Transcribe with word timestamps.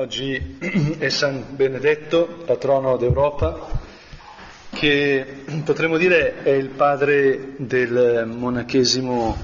Oggi 0.00 0.58
è 0.98 1.08
San 1.08 1.56
Benedetto, 1.56 2.44
patrono 2.46 2.96
d'Europa, 2.96 3.66
che 4.70 5.42
potremmo 5.64 5.96
dire 5.96 6.44
è 6.44 6.50
il 6.50 6.68
padre 6.68 7.54
del 7.56 8.24
monachesimo 8.24 9.36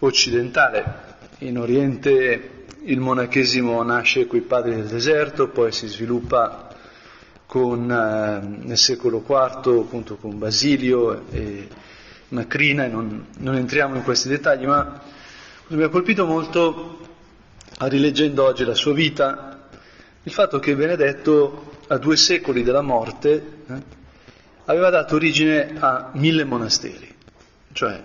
occidentale. 0.00 1.18
In 1.38 1.58
Oriente 1.60 2.64
il 2.82 2.98
monachesimo 2.98 3.80
nasce 3.84 4.26
con 4.26 4.40
i 4.40 4.42
padri 4.42 4.74
del 4.74 4.88
deserto, 4.88 5.50
poi 5.50 5.70
si 5.70 5.86
sviluppa 5.86 6.68
con, 7.46 7.88
eh, 7.88 8.64
nel 8.66 8.78
secolo 8.78 9.18
IV 9.24 9.84
appunto 9.84 10.16
con 10.16 10.36
Basilio 10.36 11.26
e 11.30 11.68
Macrina, 12.30 12.86
e 12.86 12.88
non, 12.88 13.26
non 13.38 13.54
entriamo 13.54 13.94
in 13.94 14.02
questi 14.02 14.28
dettagli, 14.28 14.66
ma 14.66 15.00
mi 15.68 15.82
ha 15.84 15.88
colpito 15.88 16.26
molto, 16.26 16.98
rileggendo 17.78 18.42
oggi 18.42 18.64
la 18.64 18.74
sua 18.74 18.92
vita, 18.92 19.55
il 20.26 20.32
fatto 20.32 20.58
che 20.58 20.74
Benedetto, 20.74 21.78
a 21.86 21.98
due 21.98 22.16
secoli 22.16 22.64
della 22.64 22.82
morte, 22.82 23.62
eh, 23.68 23.82
aveva 24.64 24.90
dato 24.90 25.14
origine 25.14 25.76
a 25.78 26.10
mille 26.14 26.42
monasteri. 26.42 27.14
Cioè, 27.70 28.02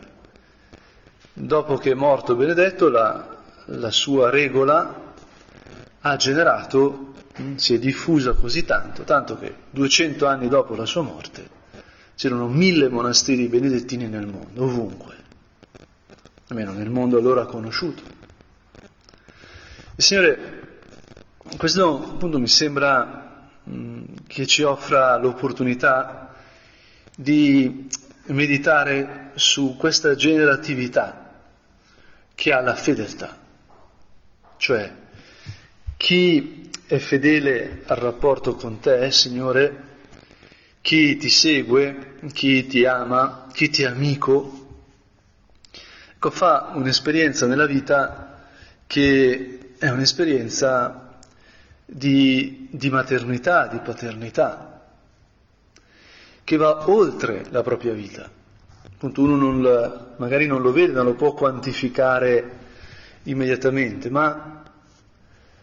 dopo 1.34 1.78
che 1.78 1.92
è 1.92 1.96
morto 1.96 2.36
Benedetto, 2.36 2.90
la, 2.90 3.38
la 3.66 3.90
sua 3.90 4.30
regola 4.30 5.14
ha 6.00 6.16
generato, 6.16 7.14
hm, 7.38 7.56
si 7.56 7.74
è 7.74 7.80
diffusa 7.80 8.34
così 8.34 8.66
tanto, 8.66 9.02
tanto 9.02 9.36
che 9.40 9.56
200 9.72 10.28
anni 10.28 10.48
dopo 10.48 10.76
la 10.76 10.86
sua 10.86 11.02
morte 11.02 11.60
c'erano 12.14 12.48
mille 12.48 12.88
monasteri 12.88 13.48
benedettini 13.48 14.08
nel 14.08 14.28
mondo, 14.28 14.64
ovunque, 14.64 15.16
almeno 16.50 16.72
nel 16.72 16.92
mondo 16.92 17.18
allora 17.18 17.46
conosciuto. 17.46 18.04
Il 19.96 20.04
Signore 20.04 20.70
questo 21.58 22.12
appunto 22.14 22.40
mi 22.40 22.48
sembra 22.48 23.50
mh, 23.64 24.04
che 24.28 24.46
ci 24.46 24.64
offra 24.64 25.18
l'opportunità 25.18 26.34
di 27.16 27.88
meditare 28.26 29.32
su 29.36 29.76
questa 29.78 30.16
generatività 30.16 31.30
che 32.34 32.54
ha 32.54 32.62
la 32.62 32.76
fedeltà, 32.76 33.38
cioè 34.58 34.92
chi 35.98 36.70
è 36.88 36.98
fedele 36.98 37.84
al 37.86 37.98
rapporto 37.98 38.56
con 38.56 38.80
te, 38.80 39.12
Signore, 39.12 39.90
chi 40.82 41.16
ti 41.18 41.30
segue, 41.30 42.18
chi 42.34 42.66
ti 42.66 42.86
ama, 42.86 43.48
chi 43.54 43.70
ti 43.70 43.84
è 43.84 43.86
amico, 43.86 44.80
ecco, 46.16 46.32
fa 46.32 46.72
un'esperienza 46.74 47.46
nella 47.46 47.68
vita 47.68 48.48
che 48.88 49.76
è 49.78 49.90
un'esperienza 49.90 51.01
di, 51.94 52.70
di 52.72 52.90
maternità, 52.90 53.68
di 53.68 53.80
paternità, 53.80 54.82
che 56.44 56.56
va 56.56 56.90
oltre 56.90 57.44
la 57.50 57.62
propria 57.62 57.92
vita. 57.92 58.30
Appunto 58.86 59.22
uno 59.22 59.36
non 59.36 60.14
magari 60.18 60.48
non 60.48 60.62
lo 60.62 60.72
vede, 60.72 60.94
non 60.94 61.06
lo 61.06 61.16
può 61.16 61.34
quantificare 61.34 62.60
immediatamente, 63.24 64.10
ma 64.10 64.64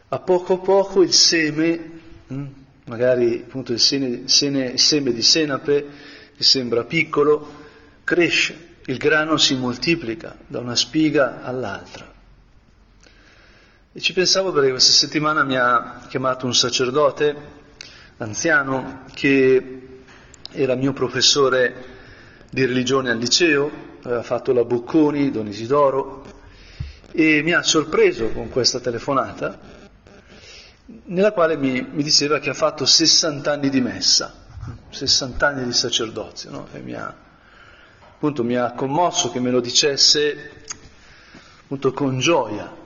a 0.08 0.18
poco 0.18 0.54
a 0.54 0.58
poco 0.58 1.02
il 1.02 1.12
seme, 1.12 2.00
hm, 2.26 2.46
magari 2.84 3.44
appunto 3.46 3.72
il 3.72 3.80
seme, 3.80 4.28
seme, 4.28 4.76
seme 4.76 5.12
di 5.12 5.22
senape, 5.22 5.86
che 6.36 6.42
sembra 6.42 6.84
piccolo, 6.84 7.54
cresce, 8.04 8.76
il 8.84 8.98
grano 8.98 9.38
si 9.38 9.54
moltiplica 9.54 10.36
da 10.46 10.58
una 10.60 10.76
spiga 10.76 11.42
all'altra. 11.42 12.16
E 13.98 14.00
ci 14.00 14.12
pensavo 14.12 14.52
perché 14.52 14.70
questa 14.70 14.92
settimana 14.92 15.42
mi 15.42 15.56
ha 15.56 16.02
chiamato 16.06 16.46
un 16.46 16.54
sacerdote 16.54 17.34
anziano 18.18 19.02
che 19.12 20.02
era 20.52 20.76
mio 20.76 20.92
professore 20.92 21.84
di 22.48 22.64
religione 22.64 23.10
al 23.10 23.18
liceo, 23.18 23.68
aveva 24.04 24.22
fatto 24.22 24.52
la 24.52 24.62
Bocconi, 24.62 25.32
Don 25.32 25.48
Isidoro, 25.48 26.24
e 27.10 27.42
mi 27.42 27.50
ha 27.52 27.64
sorpreso 27.64 28.28
con 28.30 28.50
questa 28.50 28.78
telefonata, 28.78 29.58
nella 31.06 31.32
quale 31.32 31.56
mi, 31.56 31.84
mi 31.90 32.04
diceva 32.04 32.38
che 32.38 32.50
ha 32.50 32.54
fatto 32.54 32.86
60 32.86 33.50
anni 33.50 33.68
di 33.68 33.80
messa, 33.80 34.32
60 34.90 35.44
anni 35.44 35.64
di 35.64 35.72
sacerdozio, 35.72 36.50
no? 36.52 36.68
e 36.72 36.78
mi 36.78 36.94
ha, 36.94 37.12
appunto, 38.12 38.44
mi 38.44 38.54
ha 38.54 38.70
commosso 38.74 39.32
che 39.32 39.40
me 39.40 39.50
lo 39.50 39.58
dicesse 39.58 40.52
appunto 41.64 41.92
con 41.92 42.20
gioia, 42.20 42.77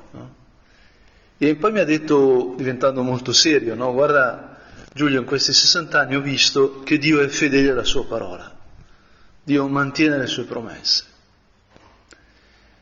e 1.49 1.57
poi 1.57 1.73
mi 1.73 1.81
ha 1.81 1.85
detto, 1.85 2.55
diventando 2.57 3.03
molto 3.03 3.33
serio, 3.33 3.75
no? 3.75 3.93
guarda 3.93 4.59
Giulio, 4.95 5.19
in 5.19 5.27
questi 5.27 5.53
60 5.53 5.99
anni 5.99 6.15
ho 6.15 6.21
visto 6.21 6.83
che 6.85 6.99
Dio 6.99 7.21
è 7.21 7.27
fedele 7.27 7.71
alla 7.71 7.83
sua 7.83 8.07
parola, 8.07 8.49
Dio 9.43 9.67
mantiene 9.67 10.19
le 10.19 10.29
sue 10.29 10.45
promesse. 10.45 11.05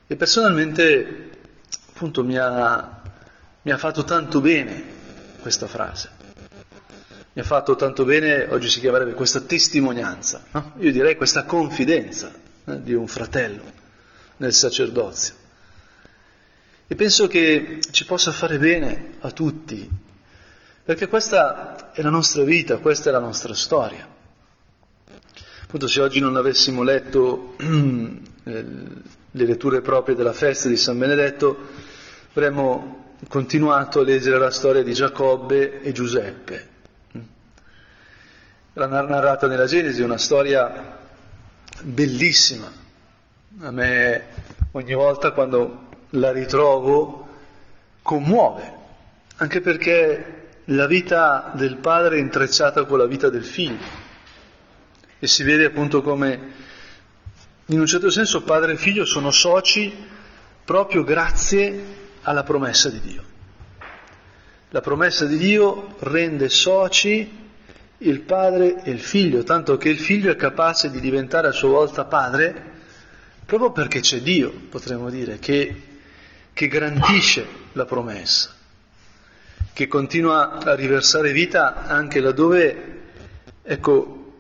E 0.06 0.14
personalmente, 0.14 1.30
appunto, 1.88 2.22
mi 2.22 2.36
ha, 2.36 3.00
mi 3.62 3.70
ha 3.70 3.78
fatto 3.78 4.04
tanto 4.04 4.42
bene 4.42 4.84
questa 5.40 5.66
frase. 5.66 6.10
Mi 7.32 7.40
ha 7.40 7.44
fatto 7.44 7.76
tanto 7.76 8.04
bene, 8.04 8.46
oggi 8.50 8.68
si 8.68 8.80
chiamerebbe 8.80 9.14
questa 9.14 9.40
testimonianza, 9.40 10.44
no? 10.50 10.74
io 10.80 10.92
direi 10.92 11.16
questa 11.16 11.44
confidenza 11.44 12.30
eh, 12.66 12.82
di 12.82 12.92
un 12.92 13.06
fratello 13.06 13.62
nel 14.36 14.52
sacerdozio. 14.52 15.39
E 16.92 16.96
penso 16.96 17.28
che 17.28 17.78
ci 17.92 18.04
possa 18.04 18.32
fare 18.32 18.58
bene 18.58 19.12
a 19.20 19.30
tutti, 19.30 19.88
perché 20.82 21.06
questa 21.06 21.92
è 21.92 22.02
la 22.02 22.10
nostra 22.10 22.42
vita, 22.42 22.78
questa 22.78 23.10
è 23.10 23.12
la 23.12 23.20
nostra 23.20 23.54
storia. 23.54 24.08
Appunto, 25.62 25.86
se 25.86 26.00
oggi 26.00 26.18
non 26.18 26.34
avessimo 26.34 26.82
letto 26.82 27.54
eh, 27.62 28.18
le 28.42 29.44
letture 29.44 29.82
proprie 29.82 30.16
della 30.16 30.32
festa 30.32 30.66
di 30.66 30.76
San 30.76 30.98
Benedetto, 30.98 31.68
avremmo 32.32 33.14
continuato 33.28 34.00
a 34.00 34.02
leggere 34.02 34.38
la 34.38 34.50
storia 34.50 34.82
di 34.82 34.92
Giacobbe 34.92 35.82
e 35.82 35.92
Giuseppe. 35.92 36.68
La 38.72 38.86
narrata 38.88 39.46
nella 39.46 39.66
Genesi 39.66 40.02
è 40.02 40.04
una 40.04 40.18
storia 40.18 40.98
bellissima. 41.82 42.68
A 43.60 43.70
me 43.70 44.24
ogni 44.72 44.94
volta 44.94 45.30
quando 45.30 45.86
la 46.10 46.32
ritrovo 46.32 47.28
commuove, 48.02 48.72
anche 49.36 49.60
perché 49.60 50.48
la 50.66 50.86
vita 50.86 51.52
del 51.54 51.76
padre 51.76 52.16
è 52.16 52.20
intrecciata 52.20 52.84
con 52.84 52.98
la 52.98 53.06
vita 53.06 53.28
del 53.28 53.44
figlio 53.44 54.08
e 55.18 55.26
si 55.26 55.42
vede 55.42 55.66
appunto 55.66 56.02
come 56.02 56.58
in 57.66 57.78
un 57.78 57.86
certo 57.86 58.10
senso 58.10 58.42
padre 58.42 58.72
e 58.72 58.76
figlio 58.76 59.04
sono 59.04 59.30
soci 59.30 59.92
proprio 60.64 61.04
grazie 61.04 61.98
alla 62.22 62.42
promessa 62.42 62.88
di 62.88 63.00
Dio. 63.00 63.24
La 64.70 64.80
promessa 64.80 65.24
di 65.24 65.36
Dio 65.36 65.96
rende 66.00 66.48
soci 66.48 67.38
il 67.98 68.20
padre 68.20 68.82
e 68.82 68.90
il 68.90 69.00
figlio, 69.00 69.42
tanto 69.42 69.76
che 69.76 69.88
il 69.88 69.98
figlio 69.98 70.30
è 70.30 70.36
capace 70.36 70.90
di 70.90 71.00
diventare 71.00 71.48
a 71.48 71.52
sua 71.52 71.68
volta 71.68 72.04
padre 72.04 72.68
proprio 73.44 73.72
perché 73.72 74.00
c'è 74.00 74.20
Dio, 74.20 74.52
potremmo 74.68 75.10
dire, 75.10 75.38
che 75.38 75.89
che 76.60 76.68
garantisce 76.68 77.46
la 77.72 77.86
promessa, 77.86 78.50
che 79.72 79.88
continua 79.88 80.58
a 80.58 80.74
riversare 80.74 81.32
vita 81.32 81.86
anche 81.86 82.20
laddove, 82.20 83.00
ecco, 83.62 84.34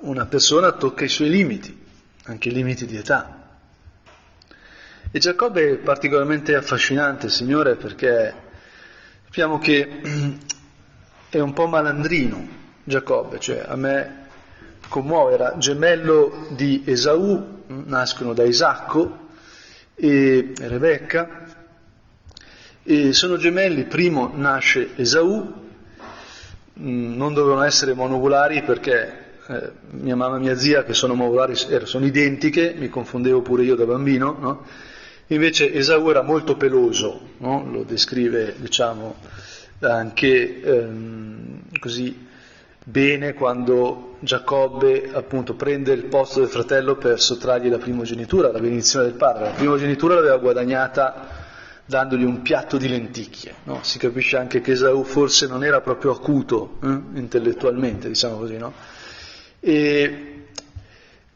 una 0.00 0.26
persona 0.26 0.72
tocca 0.72 1.04
i 1.04 1.08
suoi 1.08 1.30
limiti, 1.30 1.86
anche 2.24 2.50
i 2.50 2.52
limiti 2.52 2.84
di 2.84 2.98
età. 2.98 3.48
E 5.10 5.18
Giacobbe 5.18 5.70
è 5.70 5.76
particolarmente 5.78 6.54
affascinante, 6.54 7.30
Signore, 7.30 7.76
perché 7.76 8.34
sappiamo 9.24 9.58
che 9.58 10.02
è 11.30 11.38
un 11.38 11.54
po' 11.54 11.66
malandrino 11.66 12.46
Giacobbe, 12.84 13.40
cioè 13.40 13.64
a 13.66 13.76
me 13.76 14.26
commuove, 14.86 15.32
era 15.32 15.56
gemello 15.56 16.48
di 16.50 16.82
Esaù, 16.84 17.62
nascono 17.68 18.34
da 18.34 18.42
Isacco, 18.44 19.30
e 20.02 20.52
Rebecca, 20.56 21.46
e 22.82 23.12
sono 23.12 23.36
gemelli, 23.36 23.84
primo 23.84 24.32
nasce 24.34 24.96
Esaù, 24.96 25.40
mm, 26.80 27.14
non 27.14 27.32
dovevano 27.32 27.62
essere 27.62 27.94
monovolari 27.94 28.64
perché 28.64 29.36
eh, 29.46 29.70
mia 29.90 30.16
mamma 30.16 30.38
e 30.38 30.40
mia 30.40 30.56
zia, 30.56 30.82
che 30.82 30.92
sono 30.92 31.14
monovolari, 31.14 31.54
sono 31.54 32.04
identiche, 32.04 32.74
mi 32.76 32.88
confondevo 32.88 33.42
pure 33.42 33.62
io 33.62 33.76
da 33.76 33.84
bambino, 33.84 34.36
no? 34.40 34.66
invece 35.28 35.72
Esaù 35.72 36.10
era 36.10 36.22
molto 36.22 36.56
peloso, 36.56 37.28
no? 37.38 37.64
lo 37.70 37.84
descrive 37.84 38.56
diciamo, 38.58 39.14
anche 39.78 40.62
ehm, 40.62 41.78
così 41.78 42.26
bene 42.84 43.34
quando 43.34 44.16
Giacobbe 44.20 45.10
appunto 45.12 45.54
prende 45.54 45.92
il 45.92 46.04
posto 46.04 46.40
del 46.40 46.48
fratello 46.48 46.96
per 46.96 47.20
sottrargli 47.20 47.68
la 47.68 47.78
primogenitura, 47.78 48.50
la 48.50 48.60
benedizione 48.60 49.06
del 49.06 49.14
padre. 49.14 49.44
La 49.44 49.50
primogenitura 49.50 50.14
l'aveva 50.14 50.38
guadagnata 50.38 51.40
dandogli 51.84 52.24
un 52.24 52.42
piatto 52.42 52.76
di 52.76 52.88
lenticchie. 52.88 53.54
No? 53.64 53.80
Si 53.82 53.98
capisce 53.98 54.36
anche 54.36 54.60
che 54.60 54.72
Esaù 54.72 55.02
forse 55.04 55.46
non 55.46 55.64
era 55.64 55.80
proprio 55.80 56.12
acuto 56.12 56.78
eh? 56.82 56.88
intellettualmente, 57.14 58.08
diciamo 58.08 58.38
così. 58.38 58.56
No? 58.56 58.72
E, 59.60 60.46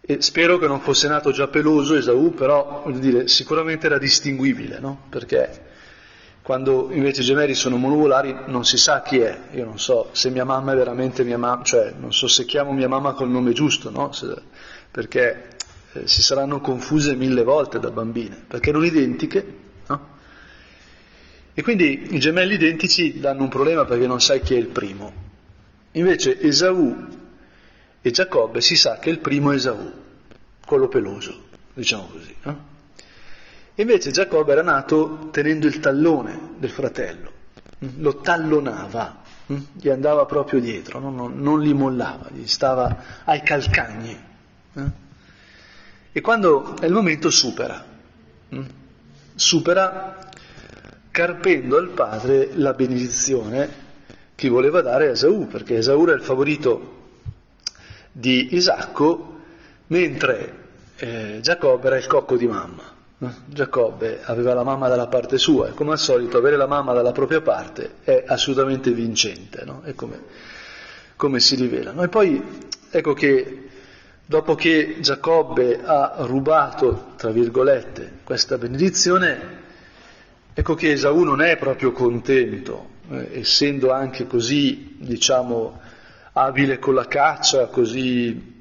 e, 0.01 0.23
spero 0.23 0.59
che 0.59 0.67
non 0.67 0.81
fosse 0.81 1.09
nato 1.09 1.31
già 1.33 1.49
peloso 1.49 1.97
Esaù, 1.97 2.35
però 2.35 2.85
dire, 2.95 3.29
sicuramente 3.29 3.87
era 3.87 3.99
distinguibile, 3.99 4.79
no? 4.79 5.03
perché 5.09 5.75
quando 6.47 6.91
invece 6.93 7.23
i 7.23 7.25
gemelli 7.25 7.55
sono 7.55 7.77
monovolari 7.77 8.33
non 8.47 8.65
si 8.65 8.77
sa 8.77 9.03
chi 9.03 9.19
è, 9.19 9.37
io 9.51 9.65
non 9.65 9.81
so 9.81 10.11
se 10.13 10.31
mia 10.31 10.45
mamma 10.45 10.75
è 10.75 10.77
veramente 10.77 11.25
mia 11.25 11.39
mamma, 11.39 11.65
cioè 11.65 11.93
non 11.99 12.13
so 12.13 12.29
se 12.29 12.45
chiamo 12.45 12.73
mia 12.73 12.87
mamma 12.87 13.15
col 13.15 13.29
nome 13.29 13.51
giusto, 13.51 13.91
no? 13.91 14.13
se, 14.13 14.33
perché 14.89 15.57
eh, 15.93 16.07
si 16.07 16.23
saranno 16.23 16.61
confuse 16.61 17.17
mille 17.17 17.43
volte 17.43 17.81
da 17.81 17.91
bambine, 17.91 18.45
perché 18.47 18.69
erano 18.69 18.85
identiche, 18.85 19.55
no? 19.89 20.09
E 21.53 21.63
quindi 21.65 22.15
i 22.15 22.21
gemelli 22.21 22.55
identici 22.55 23.19
danno 23.19 23.43
un 23.43 23.49
problema 23.49 23.85
perché 23.85 24.07
non 24.07 24.21
sai 24.21 24.41
chi 24.41 24.55
è 24.55 24.59
il 24.59 24.69
primo. 24.69 25.13
Invece 25.93 26.41
Esaù 26.41 27.09
e 28.01 28.11
Giacobbe 28.13 28.61
si 28.61 28.77
sa 28.77 29.01
che 29.01 29.11
il 29.11 29.19
primo 29.19 29.51
è 29.51 29.57
Esaù, 29.57 29.93
quello 30.65 30.87
peloso, 30.87 31.47
diciamo 31.75 32.07
così. 32.07 32.37
No? 32.43 32.76
Invece 33.79 34.11
Giacobbe 34.11 34.53
era 34.53 34.63
nato 34.63 35.29
tenendo 35.31 35.67
il 35.67 35.81
tallone 35.81 36.55
del 36.59 36.71
fratello, 36.71 37.31
lo 37.99 38.21
tallonava, 38.21 39.23
hm? 39.47 39.57
gli 39.75 39.91
andava 39.91 40.25
proprio 40.25 40.61
dietro, 40.61 40.99
non, 40.99 41.15
non, 41.15 41.39
non 41.39 41.61
li 41.61 41.75
mollava, 41.75 42.31
gli 42.33 42.47
stava 42.47 42.97
ai 43.25 43.43
calcagni. 43.43 44.19
Eh? 44.73 44.91
E 46.11 46.21
quando 46.23 46.75
è 46.79 46.87
il 46.87 46.93
momento 46.93 47.29
supera, 47.29 47.85
hm? 48.49 48.65
supera 49.35 50.31
carpendo 51.11 51.77
al 51.77 51.91
padre 51.91 52.53
la 52.55 52.73
benedizione 52.73 53.85
che 54.35 54.49
voleva 54.49 54.81
dare 54.81 55.09
a 55.09 55.11
Esaù, 55.11 55.49
perché 55.49 55.77
Esaù 55.77 56.03
era 56.05 56.15
il 56.15 56.23
favorito 56.23 56.95
di 58.11 58.55
Isacco, 58.55 59.41
mentre 59.89 60.65
eh, 60.97 61.41
Giacobbe 61.43 61.89
era 61.89 61.99
il 61.99 62.07
cocco 62.07 62.39
di 62.39 62.47
mamma. 62.47 62.96
Giacobbe 63.19 64.21
aveva 64.25 64.53
la 64.53 64.63
mamma 64.63 64.89
dalla 64.89 65.07
parte 65.07 65.39
sua 65.39 65.69
e 65.69 65.73
come 65.73 65.93
al 65.93 65.99
solito 65.99 66.37
avere 66.37 66.57
la 66.57 66.67
mamma 66.67 66.93
dalla 66.93 67.13
propria 67.13 67.41
parte 67.41 67.95
è 68.05 68.25
assolutamente 68.27 68.91
vincente, 68.91 69.65
no? 69.65 69.81
è 69.85 69.95
come, 69.95 70.21
come 71.17 71.41
si 71.41 71.57
rivelano. 71.57 72.03
E 72.03 72.09
poi 72.09 72.43
ecco 72.91 73.15
che 73.15 73.69
dopo 74.27 74.55
che 74.55 74.99
Giacobbe 75.01 75.81
ha 75.83 76.17
rubato, 76.19 77.13
tra 77.17 77.31
virgolette, 77.31 78.19
questa 78.23 78.59
benedizione, 78.59 79.65
ecco 80.53 80.75
che 80.75 80.93
Esaù 80.93 81.23
non 81.23 81.41
è 81.41 81.57
proprio 81.57 81.93
contento, 81.93 82.89
eh, 83.11 83.39
essendo 83.39 83.93
anche 83.93 84.27
così, 84.27 84.97
diciamo, 84.99 85.81
abile 86.33 86.79
con 86.79 86.95
la 86.95 87.07
caccia, 87.07 87.65
così 87.69 88.56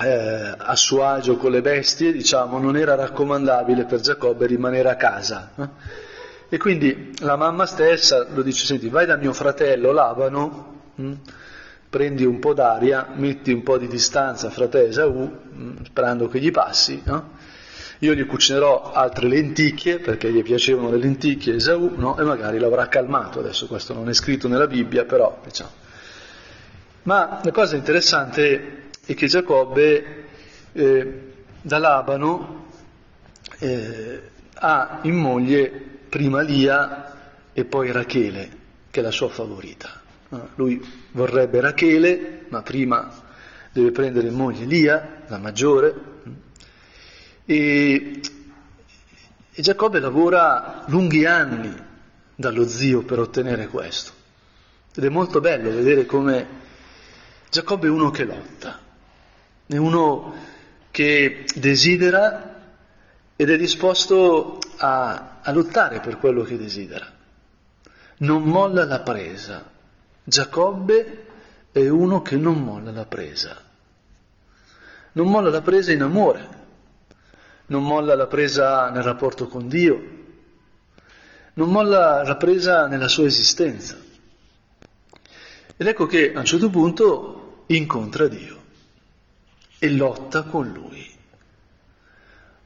eh, 0.00 0.54
a 0.56 0.76
suo 0.76 1.04
agio 1.04 1.36
con 1.36 1.50
le 1.50 1.60
bestie, 1.60 2.12
diciamo, 2.12 2.58
non 2.58 2.76
era 2.76 2.94
raccomandabile 2.94 3.84
per 3.84 4.00
Giacobbe 4.00 4.46
rimanere 4.46 4.88
a 4.88 4.96
casa. 4.96 5.52
Eh? 5.56 5.68
E 6.48 6.58
quindi 6.58 7.14
la 7.20 7.36
mamma 7.36 7.66
stessa 7.66 8.26
lo 8.32 8.42
dice, 8.42 8.64
senti, 8.64 8.88
vai 8.88 9.06
da 9.06 9.16
mio 9.16 9.32
fratello 9.32 9.92
Labano, 9.92 10.82
hm? 10.96 11.12
prendi 11.88 12.24
un 12.24 12.38
po' 12.38 12.54
d'aria, 12.54 13.08
metti 13.14 13.52
un 13.52 13.62
po' 13.62 13.78
di 13.78 13.88
distanza 13.88 14.50
fra 14.50 14.68
te 14.68 14.84
e 14.84 14.88
Esaù, 14.88 15.30
hm? 15.52 15.84
sperando 15.84 16.28
che 16.28 16.40
gli 16.40 16.50
passi, 16.50 17.02
no? 17.04 17.38
Io 18.02 18.14
gli 18.14 18.24
cucinerò 18.24 18.92
altre 18.92 19.28
lenticchie, 19.28 19.98
perché 19.98 20.32
gli 20.32 20.42
piacevano 20.42 20.90
le 20.90 20.96
lenticchie 20.96 21.56
Esaù, 21.56 21.92
no? 21.96 22.18
e 22.18 22.22
magari 22.22 22.58
l'avrà 22.58 22.88
calmato, 22.88 23.40
adesso 23.40 23.66
questo 23.66 23.92
non 23.92 24.08
è 24.08 24.14
scritto 24.14 24.48
nella 24.48 24.66
Bibbia, 24.66 25.04
però 25.04 25.38
diciamo. 25.44 25.70
Ma 27.02 27.40
la 27.42 27.50
cosa 27.50 27.76
interessante 27.76 28.79
e 29.10 29.14
che 29.14 29.26
Giacobbe 29.26 30.24
eh, 30.70 31.32
da 31.60 31.78
Labano 31.78 32.66
eh, 33.58 34.22
ha 34.54 35.00
in 35.02 35.16
moglie 35.16 35.68
prima 36.08 36.42
Lia 36.42 37.50
e 37.52 37.64
poi 37.64 37.90
Rachele, 37.90 38.50
che 38.88 39.00
è 39.00 39.02
la 39.02 39.10
sua 39.10 39.28
favorita. 39.28 40.00
Lui 40.54 40.80
vorrebbe 41.10 41.60
Rachele, 41.60 42.44
ma 42.50 42.62
prima 42.62 43.10
deve 43.72 43.90
prendere 43.90 44.28
in 44.28 44.34
moglie 44.34 44.64
Lia, 44.64 45.22
la 45.26 45.38
maggiore, 45.38 45.94
e, 47.44 48.20
e 49.50 49.60
Giacobbe 49.60 49.98
lavora 49.98 50.84
lunghi 50.86 51.26
anni 51.26 51.74
dallo 52.36 52.68
zio 52.68 53.02
per 53.02 53.18
ottenere 53.18 53.66
questo. 53.66 54.12
Ed 54.94 55.02
è 55.02 55.08
molto 55.08 55.40
bello 55.40 55.68
vedere 55.68 56.06
come 56.06 56.46
Giacobbe 57.50 57.88
è 57.88 57.90
uno 57.90 58.10
che 58.10 58.24
lotta, 58.24 58.89
è 59.70 59.76
uno 59.76 60.34
che 60.90 61.44
desidera 61.54 62.56
ed 63.36 63.50
è 63.50 63.56
disposto 63.56 64.58
a, 64.78 65.38
a 65.40 65.52
lottare 65.52 66.00
per 66.00 66.18
quello 66.18 66.42
che 66.42 66.58
desidera. 66.58 67.06
Non 68.18 68.42
molla 68.42 68.84
la 68.84 69.00
presa. 69.00 69.70
Giacobbe 70.24 71.26
è 71.70 71.86
uno 71.86 72.20
che 72.20 72.36
non 72.36 72.60
molla 72.62 72.90
la 72.90 73.06
presa. 73.06 73.62
Non 75.12 75.28
molla 75.28 75.50
la 75.50 75.62
presa 75.62 75.92
in 75.92 76.02
amore, 76.02 76.48
non 77.66 77.84
molla 77.84 78.16
la 78.16 78.26
presa 78.26 78.90
nel 78.90 79.02
rapporto 79.02 79.46
con 79.46 79.68
Dio, 79.68 80.18
non 81.54 81.70
molla 81.70 82.22
la 82.24 82.36
presa 82.36 82.86
nella 82.88 83.08
sua 83.08 83.26
esistenza. 83.26 83.96
Ed 85.76 85.86
ecco 85.86 86.06
che 86.06 86.32
a 86.32 86.40
un 86.40 86.44
certo 86.44 86.70
punto 86.70 87.64
incontra 87.66 88.26
Dio 88.28 88.59
e 89.82 89.90
lotta 89.90 90.42
con 90.42 90.68
lui. 90.68 91.08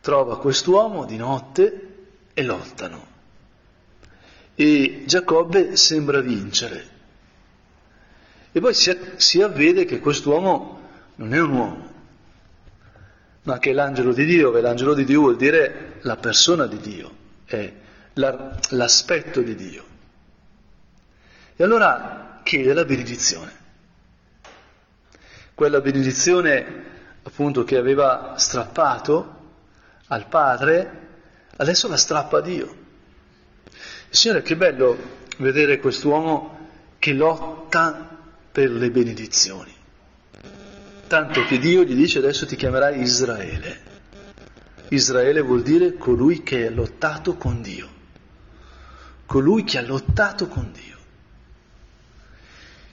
Trova 0.01 0.39
quest'uomo 0.39 1.05
di 1.07 1.17
notte 1.17 1.89
e 2.35 2.43
lottano. 2.43 3.07
E 4.57 5.05
Giacobbe 5.07 5.77
sembra 5.77 6.21
vincere. 6.21 6.89
E 8.51 8.61
poi 8.61 8.75
si, 8.75 8.97
si 9.17 9.41
avvede 9.41 9.85
che 9.85 10.01
quest'uomo 10.01 10.81
non 11.15 11.33
è 11.33 11.41
un 11.41 11.51
uomo, 11.53 11.93
ma 13.43 13.59
che 13.59 13.71
è 13.71 13.73
l'angelo 13.73 14.13
di 14.13 14.25
Dio, 14.25 14.57
e 14.57 14.61
l'angelo 14.61 14.95
di 14.95 15.05
Dio 15.05 15.21
vuol 15.21 15.37
dire 15.37 15.99
la 16.03 16.17
persona 16.17 16.67
di 16.67 16.79
Dio, 16.79 17.17
è 17.45 17.73
la, 18.15 18.59
l'aspetto 18.71 19.41
di 19.41 19.55
Dio. 19.55 19.85
E 21.55 21.63
allora 21.63 22.41
chiede 22.43 22.75
la 22.75 22.85
benedizione. 22.85 23.63
Quella 25.55 25.81
benedizione 25.81 26.94
appunto 27.25 27.65
che 27.65 27.77
aveva 27.77 28.35
strappato 28.37 29.43
al 30.09 30.29
padre, 30.29 31.09
adesso 31.57 31.89
la 31.89 31.97
strappa 31.97 32.39
a 32.39 32.43
Dio. 32.43 32.83
Signore, 34.11 34.43
che 34.43 34.57
bello 34.57 34.97
vedere 35.39 35.81
quest'uomo 35.81 36.69
che 36.99 37.13
lotta 37.13 38.17
per 38.53 38.71
le 38.71 38.91
benedizioni. 38.91 39.73
Tanto 41.07 41.45
che 41.45 41.59
Dio 41.59 41.83
gli 41.83 41.95
dice 41.95 42.19
adesso 42.19 42.47
ti 42.47 42.57
chiamerai 42.57 43.01
Israele. 43.01 43.93
Israele 44.89 45.41
vuol 45.41 45.63
dire 45.63 45.95
colui 45.95 46.43
che 46.43 46.67
ha 46.67 46.71
lottato 46.71 47.37
con 47.37 47.63
Dio. 47.63 47.89
Colui 49.27 49.65
che 49.65 49.79
ha 49.79 49.83
lottato 49.83 50.47
con 50.47 50.71
Dio. 50.73 50.99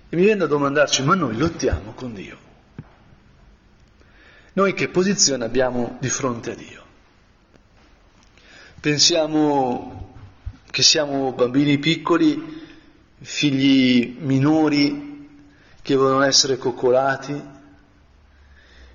E 0.09 0.15
mi 0.15 0.23
viene 0.23 0.39
da 0.39 0.47
domandarci, 0.47 1.03
ma 1.03 1.15
noi 1.15 1.38
lottiamo 1.38 1.93
con 1.93 2.13
Dio? 2.13 2.50
Noi 4.53 4.74
che 4.74 4.89
posizione 4.89 5.46
abbiamo 5.46 5.98
di 6.01 6.10
fronte 6.10 6.51
a 6.51 6.55
Dio? 6.55 6.84
Pensiamo 8.81 10.15
che 10.70 10.84
siamo 10.84 11.31
bambini 11.31 11.77
piccoli, 11.77 12.62
figli 13.20 14.17
minori 14.20 15.29
che 15.81 15.96
vogliono 15.96 16.24
essere 16.24 16.58
coccolati 16.58 17.41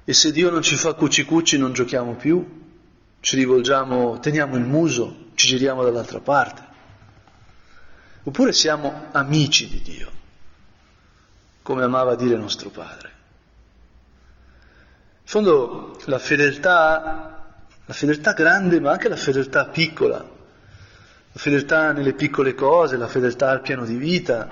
e 0.04 0.12
se 0.12 0.30
Dio 0.30 0.50
non 0.50 0.60
ci 0.60 0.76
fa 0.76 0.92
cuci 0.92 1.24
cuci 1.24 1.56
non 1.56 1.72
giochiamo 1.72 2.16
più, 2.16 2.64
ci 3.20 3.36
rivolgiamo, 3.36 4.18
teniamo 4.18 4.56
il 4.56 4.64
muso, 4.64 5.30
ci 5.36 5.46
giriamo 5.46 5.82
dall'altra 5.82 6.20
parte. 6.20 6.64
Oppure 8.24 8.52
siamo 8.52 9.06
amici 9.12 9.68
di 9.68 9.80
Dio, 9.80 10.10
come 11.62 11.82
amava 11.82 12.14
dire 12.14 12.36
nostro 12.36 12.68
Padre. 12.68 13.15
In 15.26 15.32
fondo 15.32 15.98
la 16.04 16.20
fedeltà, 16.20 17.56
la 17.84 17.92
fedeltà 17.92 18.32
grande, 18.32 18.78
ma 18.78 18.92
anche 18.92 19.08
la 19.08 19.16
fedeltà 19.16 19.66
piccola, 19.66 20.18
la 20.18 21.40
fedeltà 21.40 21.90
nelle 21.90 22.12
piccole 22.12 22.54
cose, 22.54 22.96
la 22.96 23.08
fedeltà 23.08 23.50
al 23.50 23.60
piano 23.60 23.84
di 23.84 23.96
vita, 23.96 24.46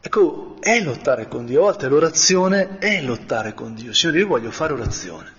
ecco, 0.00 0.58
è 0.60 0.80
lottare 0.80 1.26
con 1.26 1.44
Dio. 1.44 1.58
A 1.58 1.64
volte 1.64 1.88
l'orazione 1.88 2.78
è 2.78 3.02
lottare 3.02 3.52
con 3.52 3.74
Dio. 3.74 3.92
Signore, 3.92 4.20
io 4.20 4.26
voglio 4.28 4.52
fare 4.52 4.74
orazione, 4.74 5.32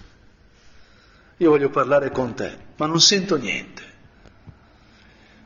io 1.37 1.49
voglio 1.49 1.69
parlare 1.69 2.11
con 2.11 2.33
te, 2.33 2.57
ma 2.75 2.87
non 2.87 2.99
sento 2.99 3.37
niente. 3.37 3.83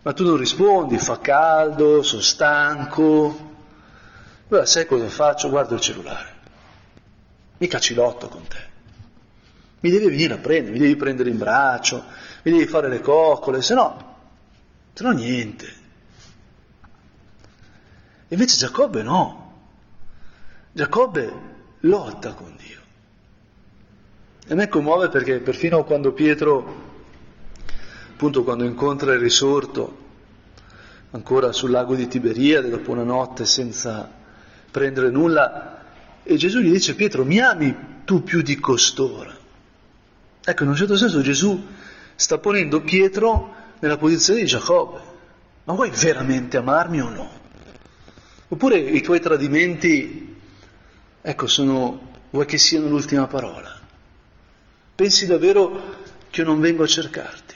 Ma 0.01 0.13
tu 0.13 0.23
non 0.23 0.35
rispondi, 0.35 0.97
fa 0.97 1.19
caldo, 1.19 2.01
sono 2.01 2.23
stanco. 2.23 3.51
Allora 4.49 4.65
sai 4.65 4.87
cosa 4.87 5.07
faccio? 5.09 5.51
Guardo 5.51 5.75
il 5.75 5.79
cellulare. 5.79 6.32
Mica 7.63 7.79
ci 7.79 7.93
lotto 7.93 8.27
con 8.27 8.45
te. 8.45 8.71
Mi 9.79 9.89
devi 9.89 10.07
venire 10.07 10.33
a 10.33 10.37
prendere, 10.37 10.73
mi 10.73 10.79
devi 10.79 10.97
prendere 10.97 11.29
in 11.29 11.37
braccio, 11.37 12.03
mi 12.43 12.51
devi 12.51 12.65
fare 12.67 12.89
le 12.89 12.99
coccole, 12.99 13.61
se 13.61 13.73
no, 13.73 14.15
se 14.91 15.01
no 15.03 15.11
niente. 15.11 15.73
Invece 18.27 18.57
Giacobbe 18.57 19.01
no. 19.01 19.51
Giacobbe 20.73 21.33
lotta 21.79 22.33
con 22.33 22.53
Dio. 22.57 22.81
E 24.45 24.55
me 24.55 24.67
commuove 24.67 25.07
perché 25.07 25.39
perfino 25.39 25.85
quando 25.85 26.11
Pietro, 26.11 26.81
appunto 28.11 28.43
quando 28.43 28.65
incontra 28.65 29.13
il 29.13 29.19
risorto, 29.19 29.97
ancora 31.11 31.53
sul 31.53 31.71
lago 31.71 31.95
di 31.95 32.07
Tiberiade, 32.09 32.69
dopo 32.69 32.91
una 32.91 33.03
notte 33.03 33.45
senza 33.45 34.09
prendere 34.69 35.09
nulla, 35.09 35.82
e 36.23 36.35
Gesù 36.37 36.59
gli 36.59 36.71
dice, 36.71 36.95
Pietro, 36.95 37.25
mi 37.25 37.39
ami 37.39 37.75
tu 38.05 38.23
più 38.23 38.41
di 38.41 38.59
costora? 38.59 39.35
Ecco, 40.45 40.63
in 40.63 40.69
un 40.69 40.75
certo 40.75 40.95
senso 40.95 41.21
Gesù 41.21 41.67
sta 42.15 42.37
ponendo 42.37 42.81
Pietro 42.81 43.55
nella 43.79 43.97
posizione 43.97 44.41
di 44.41 44.45
Giacobbe. 44.45 45.11
Ma 45.65 45.73
vuoi 45.73 45.89
veramente 45.91 46.57
amarmi 46.57 47.01
o 47.01 47.09
no? 47.09 47.41
Oppure 48.49 48.77
i 48.77 49.01
tuoi 49.01 49.19
tradimenti, 49.19 50.35
ecco, 51.21 51.47
sono, 51.47 52.11
vuoi 52.29 52.45
che 52.45 52.57
siano 52.57 52.87
l'ultima 52.87 53.27
parola? 53.27 53.79
Pensi 54.95 55.25
davvero 55.25 56.01
che 56.29 56.41
io 56.41 56.47
non 56.47 56.59
vengo 56.59 56.83
a 56.83 56.87
cercarti? 56.87 57.55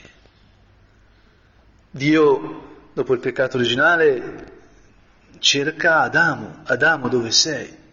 Dio, 1.91 2.89
dopo 2.93 3.13
il 3.13 3.19
peccato 3.19 3.57
originale, 3.57 4.55
cerca 5.39 6.01
Adamo, 6.01 6.61
Adamo 6.63 7.09
dove 7.09 7.31
sei? 7.31 7.85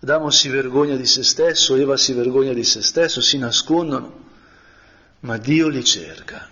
Adamo 0.00 0.30
si 0.30 0.48
vergogna 0.48 0.96
di 0.96 1.06
se 1.06 1.22
stesso, 1.22 1.74
Eva 1.74 1.96
si 1.96 2.12
vergogna 2.12 2.52
di 2.52 2.64
se 2.64 2.82
stesso, 2.82 3.20
si 3.20 3.38
nascondono, 3.38 4.24
ma 5.20 5.36
Dio 5.38 5.68
li 5.68 5.82
cerca. 5.82 6.48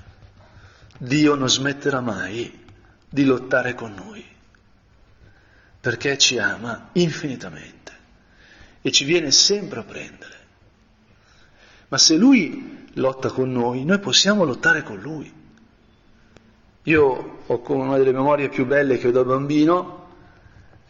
Dio 0.96 1.34
non 1.34 1.48
smetterà 1.48 2.00
mai 2.00 2.62
di 3.08 3.24
lottare 3.24 3.74
con 3.74 3.92
noi, 3.94 4.24
perché 5.80 6.16
ci 6.16 6.38
ama 6.38 6.88
infinitamente 6.92 7.92
e 8.80 8.90
ci 8.90 9.04
viene 9.04 9.30
sempre 9.30 9.80
a 9.80 9.84
prendere. 9.84 10.32
Ma 11.88 11.98
se 11.98 12.16
lui 12.16 12.88
lotta 12.94 13.28
con 13.30 13.52
noi, 13.52 13.84
noi 13.84 13.98
possiamo 13.98 14.44
lottare 14.44 14.82
con 14.82 14.98
lui. 14.98 15.32
Io 16.84 17.42
ho 17.46 17.60
come 17.60 17.82
una 17.82 17.96
delle 17.96 18.12
memorie 18.12 18.48
più 18.48 18.66
belle 18.66 18.98
che 18.98 19.08
ho 19.08 19.12
da 19.12 19.24
bambino, 19.24 20.03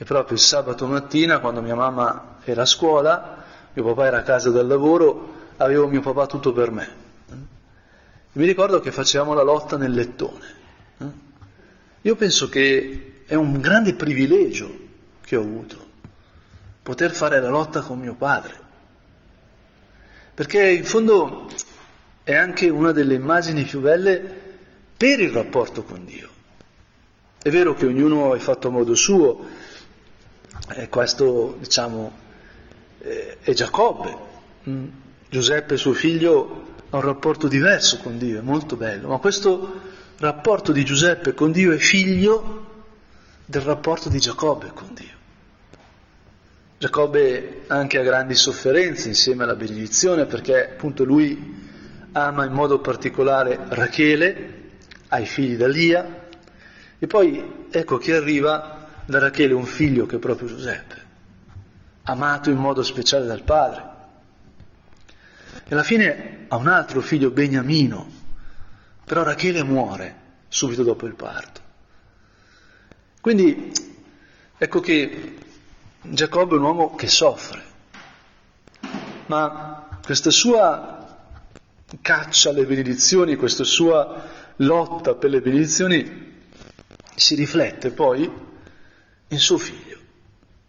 è 0.05 0.07
proprio 0.07 0.37
il 0.37 0.43
sabato 0.43 0.87
mattina 0.87 1.39
quando 1.39 1.63
mia 1.63 1.75
mamma 1.75 2.37
era 2.45 2.63
a 2.63 2.67
scuola, 2.67 3.43
mio 3.73 3.85
papà 3.85 4.07
era 4.07 4.19
a 4.19 4.23
casa 4.23 4.51
dal 4.51 4.67
lavoro, 4.67 5.33
avevo 5.57 5.89
mio 5.89 6.03
papà 6.03 6.27
tutto 6.27 6.53
per 6.53 6.71
me. 6.71 6.89
E 7.27 8.39
mi 8.39 8.45
ricordo 8.45 8.81
che 8.81 8.93
facevamo 8.93 9.33
la 9.33 9.43
lotta 9.43 9.79
nel 9.79 9.93
lettone. 9.93 10.63
Io 12.03 12.17
penso 12.17 12.51
che 12.51 13.23
è 13.27 13.35
un 13.35 13.61
grande 13.61 13.95
privilegio 13.95 14.71
che 15.25 15.37
ho 15.37 15.41
avuto, 15.41 15.77
poter 16.83 17.13
fare 17.13 17.41
la 17.41 17.49
lotta 17.49 17.81
con 17.81 17.99
mio 17.99 18.15
padre 18.15 18.63
perché 20.35 20.69
in 20.69 20.85
fondo 20.85 21.49
è 22.25 22.35
anche 22.35 22.69
una 22.69 22.91
delle 22.91 23.15
immagini 23.15 23.63
più 23.63 23.81
belle 23.81 24.21
per 24.97 25.21
il 25.21 25.31
rapporto 25.31 25.85
con 25.85 26.05
Dio. 26.05 26.29
È 27.41 27.51
vero 27.51 27.75
che 27.75 27.87
ognuno 27.87 28.35
è 28.35 28.39
fatto 28.41 28.67
a 28.67 28.71
modo 28.73 28.97
suo, 28.97 29.47
e 30.75 30.89
questo 30.89 31.57
diciamo 31.59 32.23
è 32.99 33.53
Giacobbe, 33.53 34.17
mm. 34.69 34.85
Giuseppe 35.29 35.77
suo 35.77 35.93
figlio 35.93 36.63
ha 36.91 36.97
un 36.97 37.03
rapporto 37.03 37.49
diverso 37.49 37.99
con 37.99 38.17
Dio, 38.19 38.39
è 38.39 38.43
molto 38.43 38.77
bello, 38.77 39.09
ma 39.09 39.19
questo 39.19 39.81
rapporto 40.19 40.73
di 40.73 40.85
Giuseppe 40.85 41.35
con 41.35 41.53
Dio 41.53 41.73
è 41.73 41.77
figlio 41.77 42.67
del 43.45 43.63
rapporto 43.63 44.09
di 44.09 44.19
Giacobbe 44.19 44.71
con 44.73 44.95
Dio. 44.95 45.13
Giacobbe 46.79 47.65
anche 47.67 47.99
ha 47.99 48.03
grandi 48.03 48.35
sofferenze 48.35 49.09
insieme 49.09 49.45
alla 49.45 49.57
benedizione 49.57 50.27
perché 50.27 50.71
appunto 50.73 51.05
lui 51.05 51.63
ama 52.13 52.45
in 52.45 52.53
modo 52.53 52.79
particolare 52.79 53.59
Rachele, 53.69 54.63
ha 55.09 55.19
i 55.19 55.27
figli 55.27 55.57
da 55.57 55.67
Lia 55.67 56.27
e 56.99 57.07
poi 57.07 57.67
ecco 57.71 57.99
che 57.99 58.15
arriva 58.15 58.74
da 59.07 59.19
Rachele 59.19 59.53
un 59.53 59.65
figlio 59.65 60.07
che 60.07 60.17
è 60.17 60.19
proprio 60.19 60.49
Giuseppe, 60.49 61.03
amato 62.05 62.51
in 62.51 62.57
modo 62.57 62.83
speciale 62.83 63.27
dal 63.27 63.43
padre. 63.43 63.93
E 65.65 65.73
alla 65.73 65.83
fine 65.83 66.47
ha 66.49 66.57
un 66.57 66.69
altro 66.69 67.01
figlio 67.01 67.31
Beniamino, 67.31 68.11
però 69.05 69.23
Rachele 69.23 69.63
muore 69.63 70.23
subito 70.49 70.83
dopo 70.83 71.07
il 71.07 71.15
parto. 71.15 71.61
Quindi 73.21 73.73
ecco 74.57 74.81
che 74.81 75.37
Giacobbe 76.03 76.55
è 76.55 76.59
un 76.59 76.65
uomo 76.65 76.95
che 76.95 77.09
soffre, 77.09 77.63
ma 79.27 79.99
questa 80.05 80.31
sua 80.31 81.01
caccia 82.01 82.51
alle 82.51 82.67
benedizioni, 82.67 83.37
questa 83.37 83.65
sua 83.65 84.23
lotta 84.57 85.15
per 85.15 85.31
le 85.31 85.41
benedizioni 85.41 86.33
si 87.15 87.35
riflette 87.35 87.91
poi 87.91 88.31
in 89.35 89.41
suo 89.41 89.59
figlio, 89.59 89.99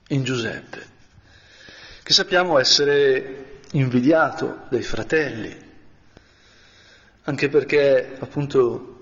in 0.08 0.24
Giuseppe, 0.24 0.94
che 2.02 2.14
sappiamo 2.14 2.58
essere 2.58 3.60
invidiato 3.72 4.66
dai 4.70 4.82
fratelli, 4.82 5.56
anche 7.24 7.48
perché 7.50 8.18
appunto 8.20 9.02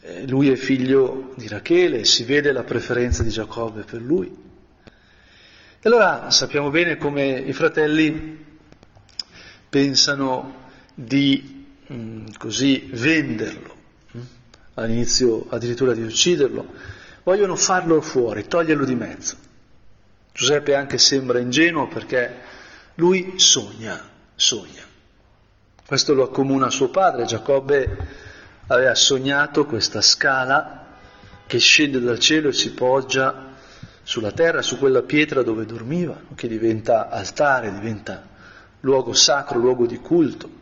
eh, 0.00 0.26
lui 0.26 0.50
è 0.50 0.56
figlio 0.56 1.34
di 1.36 1.48
Rachele 1.48 2.00
e 2.00 2.04
si 2.04 2.24
vede 2.24 2.50
la 2.52 2.64
preferenza 2.64 3.22
di 3.22 3.28
Giacobbe 3.28 3.82
per 3.82 4.00
lui. 4.00 4.34
E 5.84 5.88
allora 5.88 6.30
sappiamo 6.30 6.70
bene 6.70 6.96
come 6.96 7.26
i 7.26 7.52
fratelli 7.52 8.42
pensano 9.68 10.70
di 10.94 11.66
mm, 11.92 12.26
così 12.38 12.88
venderlo? 12.92 13.76
Mm, 14.16 14.20
all'inizio 14.74 15.46
addirittura 15.50 15.92
di 15.92 16.02
ucciderlo, 16.02 17.00
vogliono 17.22 17.56
farlo 17.56 18.00
fuori, 18.00 18.46
toglierlo 18.46 18.84
di 18.84 18.94
mezzo. 18.94 19.36
Giuseppe 20.32 20.74
anche 20.74 20.98
sembra 20.98 21.38
ingenuo 21.38 21.88
perché 21.88 22.40
lui 22.94 23.34
sogna, 23.36 24.08
sogna. 24.34 24.82
Questo 25.84 26.14
lo 26.14 26.24
accomuna 26.24 26.66
a 26.66 26.70
suo 26.70 26.88
padre, 26.88 27.24
Giacobbe 27.24 27.96
aveva 28.68 28.94
sognato 28.94 29.66
questa 29.66 30.00
scala 30.00 30.86
che 31.46 31.58
scende 31.58 32.00
dal 32.00 32.18
cielo 32.18 32.48
e 32.48 32.52
si 32.52 32.72
poggia 32.72 33.50
sulla 34.02 34.32
terra, 34.32 34.62
su 34.62 34.78
quella 34.78 35.02
pietra 35.02 35.42
dove 35.42 35.66
dormiva, 35.66 36.18
che 36.34 36.48
diventa 36.48 37.08
altare, 37.08 37.72
diventa 37.72 38.26
luogo 38.80 39.12
sacro, 39.12 39.58
luogo 39.58 39.86
di 39.86 39.98
culto. 39.98 40.60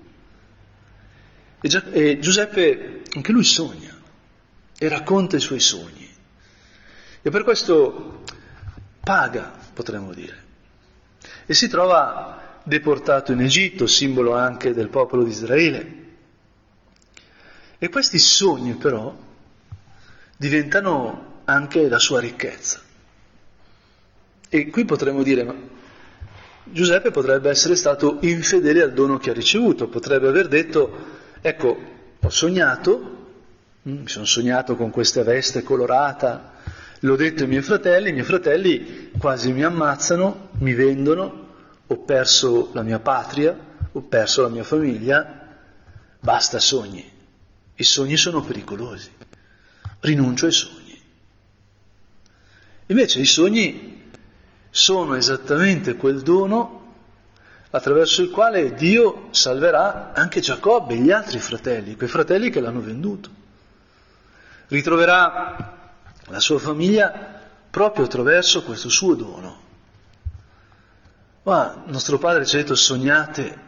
E, 1.61 2.19
Giuseppe, 2.19 3.02
anche 3.14 3.33
lui 3.33 3.45
sogna 3.45 3.97
e 4.76 4.88
racconta 4.88 5.37
i 5.37 5.40
suoi 5.40 5.61
sogni. 5.61 6.10
E 7.23 7.31
per 7.31 7.45
questo 7.45 8.23
paga, 9.00 9.53
potremmo 9.75 10.12
dire. 10.12 10.49
E 11.47 11.55
si 11.55 11.69
trova 11.69 12.59
deportato 12.62 13.33
in 13.33 13.41
Egitto, 13.41 13.87
simbolo 13.87 14.35
anche 14.35 14.73
del 14.73 14.89
popolo 14.89 15.25
di 15.25 15.31
Israele. 15.31 15.99
E 17.79 17.89
questi 17.89 18.19
sogni 18.19 18.75
però 18.75 19.15
diventano 20.37 21.43
anche 21.45 21.89
la 21.89 21.99
sua 21.99 22.21
ricchezza. 22.21 22.81
E 24.49 24.67
qui 24.69 24.85
potremmo 24.85 25.23
dire, 25.23 25.45
ma 25.45 25.55
Giuseppe 26.65 27.11
potrebbe 27.11 27.50
essere 27.50 27.75
stato 27.75 28.19
infedele 28.21 28.83
al 28.83 28.93
dono 28.93 29.19
che 29.19 29.31
ha 29.31 29.35
ricevuto, 29.35 29.89
potrebbe 29.89 30.29
aver 30.29 30.49
detto, 30.49 31.19
ecco, 31.41 31.79
ho 32.21 32.29
sognato, 32.29 33.17
mm, 33.89 34.00
mi 34.00 34.09
sono 34.09 34.25
sognato 34.25 34.77
con 34.77 34.91
questa 34.91 35.23
veste 35.23 35.62
colorata, 35.62 36.50
l'ho 37.00 37.16
detto 37.16 37.42
ai 37.42 37.49
miei 37.49 37.62
fratelli, 37.62 38.11
i 38.11 38.12
miei 38.12 38.25
fratelli 38.25 39.11
quasi 39.19 39.52
mi 39.52 39.62
ammazzano, 39.62 40.50
mi 40.59 40.75
vendono, 40.75 41.49
ho 41.87 41.97
perso 41.99 42.71
la 42.73 42.83
mia 42.83 42.99
patria, 42.99 43.57
ho 43.92 44.00
perso 44.02 44.42
la 44.42 44.49
mia 44.49 44.64
famiglia, 44.64 45.57
basta 46.21 46.59
sogni. 46.59 47.09
I 47.75 47.85
sogni 47.85 48.16
sono 48.16 48.42
pericolosi, 48.42 49.11
rinuncio 50.00 50.47
ai 50.47 50.52
sogni. 50.52 51.00
Invece 52.87 53.21
i 53.21 53.25
sogni 53.25 54.11
sono 54.69 55.14
esattamente 55.14 55.97
quel 55.97 56.21
dono 56.21 56.78
attraverso 57.71 58.21
il 58.23 58.30
quale 58.30 58.75
Dio 58.75 59.28
salverà 59.30 60.12
anche 60.12 60.40
Giacobbe 60.40 60.95
e 60.95 60.99
gli 60.99 61.11
altri 61.11 61.38
fratelli, 61.38 61.97
quei 61.97 62.09
fratelli 62.09 62.50
che 62.50 62.61
l'hanno 62.61 62.80
venduto. 62.80 63.38
ritroverà 64.69 65.80
la 66.31 66.41
sua 66.41 66.59
famiglia 66.59 67.41
proprio 67.71 68.05
attraverso 68.05 68.63
questo 68.63 68.89
suo 68.89 69.15
dono. 69.15 69.69
Ma 71.43 71.83
nostro 71.87 72.19
Padre 72.19 72.45
ci 72.47 72.57
ha 72.57 72.59
detto 72.59 72.75
sognate 72.75 73.59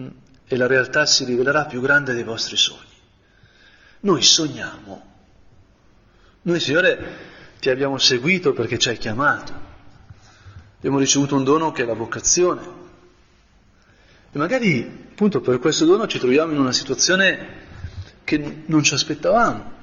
mm, 0.00 0.08
e 0.46 0.56
la 0.56 0.66
realtà 0.66 1.06
si 1.06 1.24
rivelerà 1.24 1.66
più 1.66 1.80
grande 1.80 2.14
dei 2.14 2.24
vostri 2.24 2.56
sogni. 2.56 2.90
Noi 4.00 4.22
sogniamo. 4.22 5.10
Noi, 6.42 6.58
Signore, 6.58 7.16
ti 7.60 7.70
abbiamo 7.70 7.98
seguito 7.98 8.52
perché 8.52 8.78
ci 8.78 8.88
hai 8.88 8.98
chiamato. 8.98 9.70
Abbiamo 10.78 10.98
ricevuto 10.98 11.36
un 11.36 11.44
dono 11.44 11.70
che 11.70 11.82
è 11.82 11.86
la 11.86 11.94
vocazione. 11.94 12.80
E 14.32 14.38
magari, 14.38 15.08
appunto, 15.12 15.40
per 15.40 15.60
questo 15.60 15.84
dono 15.84 16.08
ci 16.08 16.18
troviamo 16.18 16.52
in 16.52 16.58
una 16.58 16.72
situazione 16.72 17.60
che 18.24 18.64
non 18.66 18.82
ci 18.82 18.94
aspettavamo. 18.94 19.80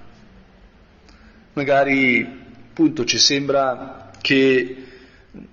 Magari, 1.59 2.21
appunto, 2.69 3.03
ci 3.03 3.17
sembra 3.17 4.11
che 4.21 4.85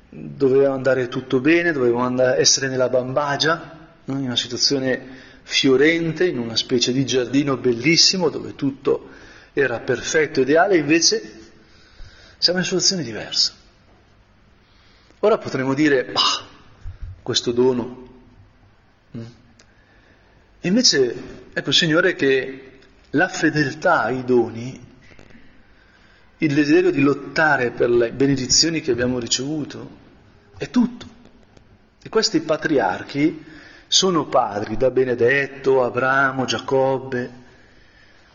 doveva 0.08 0.72
andare 0.72 1.08
tutto 1.08 1.40
bene, 1.40 1.72
dovevamo 1.72 2.22
essere 2.22 2.68
nella 2.68 2.88
bambagia, 2.88 3.88
no? 4.04 4.16
in 4.16 4.26
una 4.26 4.36
situazione 4.36 5.04
fiorente, 5.42 6.24
in 6.24 6.38
una 6.38 6.54
specie 6.54 6.92
di 6.92 7.04
giardino 7.04 7.56
bellissimo 7.56 8.28
dove 8.28 8.54
tutto 8.54 9.08
era 9.52 9.80
perfetto, 9.80 10.42
ideale, 10.42 10.76
invece 10.76 11.18
siamo 12.38 12.60
in 12.60 12.64
una 12.64 12.78
situazione 12.78 13.02
diversa. 13.02 13.52
Ora 15.18 15.38
potremmo 15.38 15.74
dire, 15.74 16.04
bah, 16.04 16.46
questo 17.20 17.50
dono. 17.50 18.08
Mm. 19.16 19.24
Invece, 20.60 21.14
ecco 21.52 21.72
Signore, 21.72 22.14
che 22.14 22.78
la 23.10 23.26
fedeltà 23.26 24.02
ai 24.04 24.22
doni, 24.24 24.85
il 26.38 26.54
desiderio 26.54 26.90
di 26.90 27.00
lottare 27.00 27.70
per 27.70 27.88
le 27.90 28.12
benedizioni 28.12 28.80
che 28.80 28.90
abbiamo 28.90 29.18
ricevuto, 29.18 29.88
è 30.56 30.68
tutto. 30.70 31.14
E 32.02 32.08
questi 32.08 32.40
patriarchi 32.40 33.44
sono 33.86 34.26
padri 34.26 34.76
da 34.76 34.90
Benedetto, 34.90 35.82
Abramo, 35.82 36.44
Giacobbe, 36.44 37.44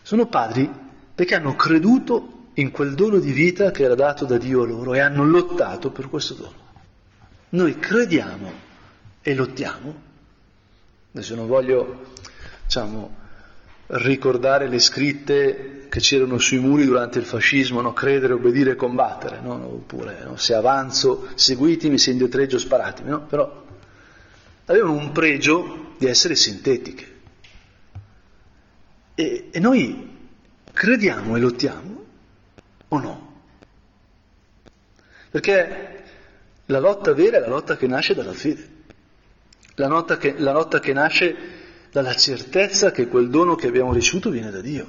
sono 0.01 0.25
padri 0.25 0.69
perché 1.13 1.35
hanno 1.35 1.55
creduto 1.55 2.47
in 2.55 2.71
quel 2.71 2.95
dono 2.95 3.19
di 3.19 3.31
vita 3.31 3.71
che 3.71 3.83
era 3.83 3.95
dato 3.95 4.25
da 4.25 4.37
Dio 4.37 4.63
a 4.63 4.65
loro 4.65 4.93
e 4.93 4.99
hanno 4.99 5.23
lottato 5.23 5.91
per 5.91 6.09
questo 6.09 6.33
dono. 6.33 6.69
Noi 7.49 7.77
crediamo 7.77 8.51
e 9.21 9.35
lottiamo. 9.35 10.09
Adesso 11.13 11.35
non 11.35 11.47
voglio, 11.47 12.05
diciamo, 12.65 13.20
ricordare 13.91 14.67
le 14.67 14.79
scritte 14.79 15.87
che 15.89 15.99
c'erano 15.99 16.37
sui 16.37 16.59
muri 16.59 16.85
durante 16.85 17.19
il 17.19 17.25
fascismo, 17.25 17.81
no? 17.81 17.91
credere, 17.91 18.33
obbedire 18.33 18.71
e 18.71 18.75
combattere, 18.75 19.39
no? 19.41 19.55
oppure 19.55 20.23
no? 20.23 20.37
se 20.37 20.53
avanzo 20.53 21.27
seguitemi, 21.35 21.97
se 21.97 22.11
indietreggio 22.11 22.57
sparatemi, 22.57 23.09
no? 23.09 23.25
però 23.25 23.65
avevano 24.65 24.93
un 24.93 25.11
pregio 25.11 25.95
di 25.97 26.05
essere 26.05 26.35
sintetiche. 26.35 27.09
E, 29.15 29.49
e 29.51 29.59
noi 29.59 30.17
crediamo 30.71 31.35
e 31.35 31.39
lottiamo 31.39 32.05
o 32.87 32.99
no? 32.99 33.29
Perché 35.29 36.03
la 36.67 36.79
lotta 36.79 37.13
vera 37.13 37.37
è 37.37 37.39
la 37.41 37.49
lotta 37.49 37.75
che 37.75 37.87
nasce 37.87 38.13
dalla 38.13 38.33
fede, 38.33 38.69
la 39.75 39.87
lotta 39.87 40.17
che, 40.17 40.35
la 40.37 40.53
lotta 40.53 40.79
che 40.79 40.93
nasce 40.93 41.59
dalla 41.91 42.15
certezza 42.15 42.91
che 42.91 43.07
quel 43.07 43.29
dono 43.29 43.55
che 43.55 43.67
abbiamo 43.67 43.93
ricevuto 43.93 44.29
viene 44.29 44.49
da 44.49 44.61
Dio. 44.61 44.87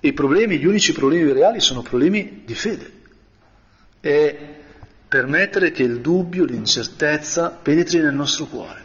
I 0.00 0.12
problemi, 0.12 0.58
gli 0.58 0.66
unici 0.66 0.92
problemi 0.92 1.32
reali 1.32 1.60
sono 1.60 1.82
problemi 1.82 2.42
di 2.44 2.54
fede. 2.54 2.92
È 4.00 4.54
permettere 5.08 5.72
che 5.72 5.82
il 5.82 6.00
dubbio, 6.00 6.44
l'incertezza 6.44 7.50
penetri 7.50 7.98
nel 8.00 8.14
nostro 8.14 8.46
cuore 8.46 8.84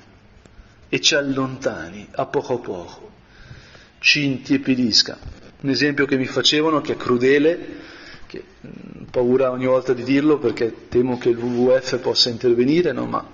e 0.90 1.00
ci 1.00 1.16
allontani 1.16 2.08
a 2.12 2.26
poco 2.26 2.56
a 2.56 2.60
poco, 2.60 3.12
ci 4.00 4.26
intiepidisca. 4.26 5.18
Un 5.62 5.70
esempio 5.70 6.06
che 6.06 6.18
mi 6.18 6.26
facevano, 6.26 6.82
che 6.82 6.94
è 6.94 6.98
crudele, 6.98 7.80
che 8.26 8.44
ho 8.62 8.68
mm, 8.68 9.04
paura 9.12 9.52
ogni 9.52 9.68
volta 9.68 9.94
di 9.94 10.04
dirlo 10.04 10.38
perché 10.38 10.88
temo 10.90 11.18
che 11.18 11.30
il 11.30 11.38
WWF 11.38 12.00
possa 12.00 12.30
intervenire, 12.30 12.92
no? 12.92 13.06
ma 13.06 13.26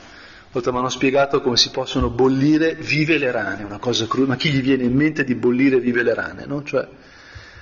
Oltre 0.58 0.72
mi 0.72 0.80
hanno 0.80 0.90
spiegato 0.90 1.40
come 1.40 1.56
si 1.56 1.70
possono 1.70 2.10
bollire 2.10 2.74
vive 2.74 3.20
le 3.20 3.30
rane, 3.30 3.64
una 3.64 3.78
cosa 3.78 4.08
cruda, 4.08 4.30
ma 4.30 4.36
chi 4.38 4.50
gli 4.50 4.62
viene 4.62 4.86
in 4.86 4.94
mente 4.96 5.24
di 5.24 5.36
bollire 5.36 5.80
vive 5.80 6.02
le 6.02 6.16
rane, 6.16 6.48
no? 6.48 6.64
Cioè, 6.64 6.88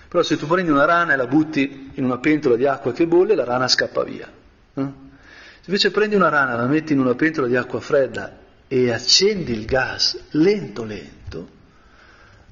però 0.07 0.23
se 0.23 0.37
tu 0.37 0.47
prendi 0.47 0.71
una 0.71 0.85
rana 0.85 1.11
e 1.11 1.17
la 1.17 1.27
butti 1.27 1.91
in 1.93 2.05
una 2.05 2.19
pentola 2.19 2.55
di 2.55 2.65
acqua 2.65 2.93
che 2.93 3.05
bolle, 3.05 3.35
la 3.35 3.43
rana 3.43 3.67
scappa 3.67 4.01
via. 4.03 4.31
Eh? 4.73 4.81
Se 4.81 5.65
invece 5.65 5.91
prendi 5.91 6.15
una 6.15 6.29
rana, 6.29 6.55
la 6.55 6.67
metti 6.67 6.93
in 6.93 6.99
una 6.99 7.15
pentola 7.15 7.47
di 7.47 7.57
acqua 7.57 7.81
fredda 7.81 8.37
e 8.65 8.89
accendi 8.93 9.51
il 9.51 9.65
gas 9.65 10.17
lento 10.29 10.85
lento, 10.85 11.49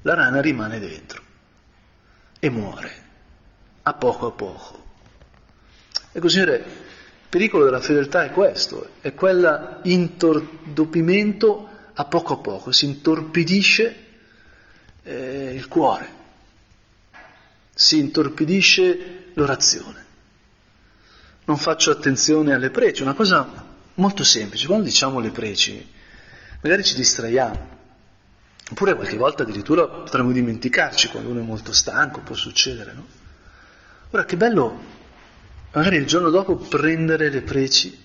la 0.02 0.12
rana 0.12 0.42
rimane 0.42 0.78
dentro 0.78 1.22
e 2.38 2.50
muore, 2.50 2.92
a 3.80 3.94
poco 3.94 4.26
a 4.26 4.32
poco. 4.32 4.84
Ecco, 6.12 6.28
Signore, 6.28 6.83
pericolo 7.34 7.64
della 7.64 7.80
fedeltà 7.80 8.22
è 8.22 8.30
questo, 8.30 8.90
è 9.00 9.12
quell'intordopimento 9.12 11.68
a 11.94 12.04
poco 12.04 12.34
a 12.34 12.36
poco, 12.36 12.70
si 12.70 12.84
intorpidisce 12.84 13.96
eh, 15.02 15.52
il 15.52 15.66
cuore, 15.66 16.08
si 17.74 17.98
intorpidisce 17.98 19.32
l'orazione. 19.34 20.04
Non 21.46 21.56
faccio 21.56 21.90
attenzione 21.90 22.54
alle 22.54 22.70
preci, 22.70 23.02
una 23.02 23.14
cosa 23.14 23.66
molto 23.94 24.22
semplice, 24.22 24.68
quando 24.68 24.84
diciamo 24.84 25.18
le 25.18 25.30
preci, 25.30 25.84
magari 26.60 26.84
ci 26.84 26.94
distraiamo, 26.94 27.68
oppure 28.70 28.94
qualche 28.94 29.16
volta 29.16 29.42
addirittura 29.42 29.88
potremmo 29.88 30.30
dimenticarci 30.30 31.08
quando 31.08 31.30
uno 31.30 31.40
è 31.40 31.44
molto 31.44 31.72
stanco, 31.72 32.20
può 32.20 32.36
succedere, 32.36 32.92
no? 32.92 33.04
Ora 34.10 34.24
che 34.24 34.36
bello 34.36 35.02
magari 35.74 35.96
il 35.96 36.06
giorno 36.06 36.30
dopo 36.30 36.54
prendere 36.56 37.30
le 37.30 37.42
preci 37.42 38.02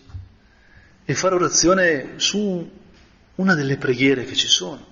e 1.06 1.14
fare 1.14 1.36
orazione 1.36 2.14
su 2.18 2.78
una 3.36 3.54
delle 3.54 3.78
preghiere 3.78 4.26
che 4.26 4.36
ci 4.36 4.48
sono, 4.48 4.86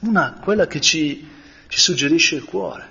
una, 0.00 0.40
quella 0.42 0.66
che 0.66 0.80
ci, 0.80 1.28
ci 1.68 1.78
suggerisce 1.78 2.34
il 2.34 2.44
cuore, 2.44 2.88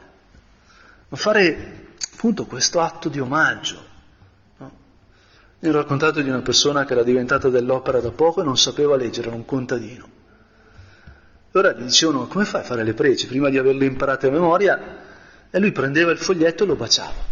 ma 1.09 1.17
fare 1.17 1.87
appunto 2.13 2.45
questo 2.45 2.79
atto 2.79 3.09
di 3.09 3.19
omaggio. 3.19 3.85
No? 4.57 4.71
Mi 5.59 5.69
ho 5.69 5.71
raccontato 5.71 6.21
di 6.21 6.29
una 6.29 6.41
persona 6.41 6.85
che 6.85 6.93
era 6.93 7.03
diventata 7.03 7.49
dell'opera 7.49 7.99
da 7.99 8.11
poco 8.11 8.41
e 8.41 8.43
non 8.43 8.57
sapeva 8.57 8.95
leggere, 8.95 9.27
era 9.27 9.35
un 9.35 9.45
contadino. 9.45 10.09
Allora 11.51 11.73
gli 11.73 11.83
dicevano, 11.83 12.27
come 12.27 12.45
fai 12.45 12.61
a 12.61 12.63
fare 12.63 12.83
le 12.83 12.93
preci? 12.93 13.27
Prima 13.27 13.49
di 13.49 13.57
averle 13.57 13.85
imparate 13.85 14.27
a 14.27 14.31
memoria, 14.31 15.01
e 15.49 15.59
lui 15.59 15.71
prendeva 15.71 16.11
il 16.11 16.17
foglietto 16.17 16.63
e 16.63 16.67
lo 16.67 16.75
baciava. 16.75 17.31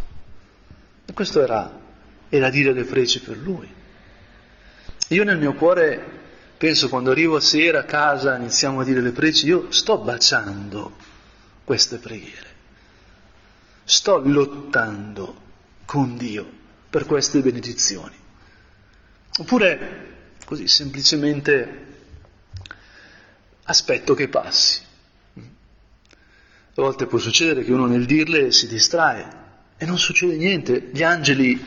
E 1.05 1.13
questo 1.13 1.41
era 1.41 1.80
e 2.33 2.39
da 2.39 2.49
dire 2.49 2.71
le 2.71 2.85
prece 2.85 3.19
per 3.19 3.35
lui. 3.35 3.69
Io 5.09 5.23
nel 5.25 5.37
mio 5.37 5.53
cuore 5.53 6.19
penso 6.57 6.87
quando 6.87 7.11
arrivo 7.11 7.35
a 7.35 7.41
sera 7.41 7.79
a 7.79 7.83
casa 7.83 8.37
iniziamo 8.37 8.79
a 8.79 8.83
dire 8.85 9.01
le 9.01 9.11
prece, 9.11 9.45
io 9.47 9.69
sto 9.69 9.97
baciando 9.97 10.95
queste 11.65 11.97
preghiere, 11.97 12.47
sto 13.83 14.21
lottando 14.23 15.41
con 15.83 16.15
Dio 16.15 16.49
per 16.89 17.05
queste 17.05 17.41
benedizioni. 17.41 18.15
Oppure 19.39 20.07
così 20.45 20.69
semplicemente 20.69 21.85
aspetto 23.63 24.13
che 24.13 24.29
passi. 24.29 24.79
A 25.35 26.81
volte 26.81 27.07
può 27.07 27.19
succedere 27.19 27.65
che 27.65 27.73
uno 27.73 27.87
nel 27.87 28.05
dirle 28.05 28.53
si 28.53 28.67
distrae 28.67 29.39
e 29.75 29.85
non 29.85 29.97
succede 29.97 30.37
niente, 30.37 30.91
gli 30.93 31.03
angeli 31.03 31.59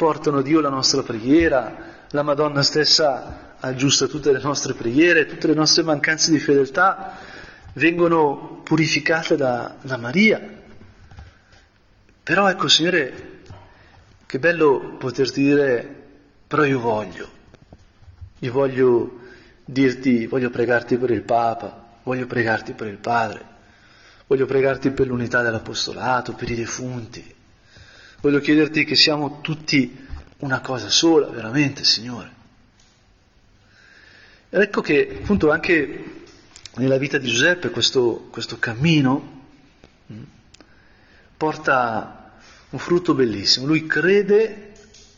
portano 0.00 0.40
Dio 0.40 0.62
la 0.62 0.70
nostra 0.70 1.02
preghiera, 1.02 2.06
la 2.08 2.22
Madonna 2.22 2.62
stessa 2.62 3.56
aggiusta 3.60 4.06
tutte 4.06 4.32
le 4.32 4.40
nostre 4.40 4.72
preghiere, 4.72 5.26
tutte 5.26 5.46
le 5.46 5.52
nostre 5.52 5.82
mancanze 5.82 6.30
di 6.30 6.38
fedeltà 6.38 7.18
vengono 7.74 8.62
purificate 8.64 9.36
da, 9.36 9.76
da 9.78 9.98
Maria. 9.98 10.40
Però 12.22 12.48
ecco, 12.48 12.66
Signore, 12.66 13.42
che 14.24 14.38
bello 14.38 14.96
poterti 14.98 15.42
dire, 15.42 15.96
però 16.46 16.64
io 16.64 16.80
voglio, 16.80 17.28
io 18.38 18.52
voglio 18.52 19.18
dirti, 19.66 20.26
voglio 20.26 20.48
pregarti 20.48 20.96
per 20.96 21.10
il 21.10 21.24
Papa, 21.24 21.98
voglio 22.04 22.24
pregarti 22.24 22.72
per 22.72 22.86
il 22.86 22.96
Padre, 22.96 23.44
voglio 24.26 24.46
pregarti 24.46 24.92
per 24.92 25.08
l'unità 25.08 25.42
dell'Apostolato, 25.42 26.32
per 26.32 26.50
i 26.50 26.54
defunti, 26.54 27.34
Voglio 28.20 28.40
chiederti 28.40 28.84
che 28.84 28.96
siamo 28.96 29.40
tutti 29.40 30.06
una 30.40 30.60
cosa 30.60 30.90
sola, 30.90 31.28
veramente, 31.28 31.84
Signore. 31.84 32.30
Ed 34.50 34.60
ecco 34.60 34.82
che 34.82 35.20
appunto 35.22 35.50
anche 35.50 36.24
nella 36.74 36.98
vita 36.98 37.16
di 37.16 37.28
Giuseppe 37.28 37.70
questo, 37.70 38.28
questo 38.30 38.58
cammino 38.58 39.44
mm, 40.12 40.22
porta 41.36 42.32
un 42.70 42.78
frutto 42.78 43.14
bellissimo. 43.14 43.64
Lui 43.64 43.86
crede 43.86 44.72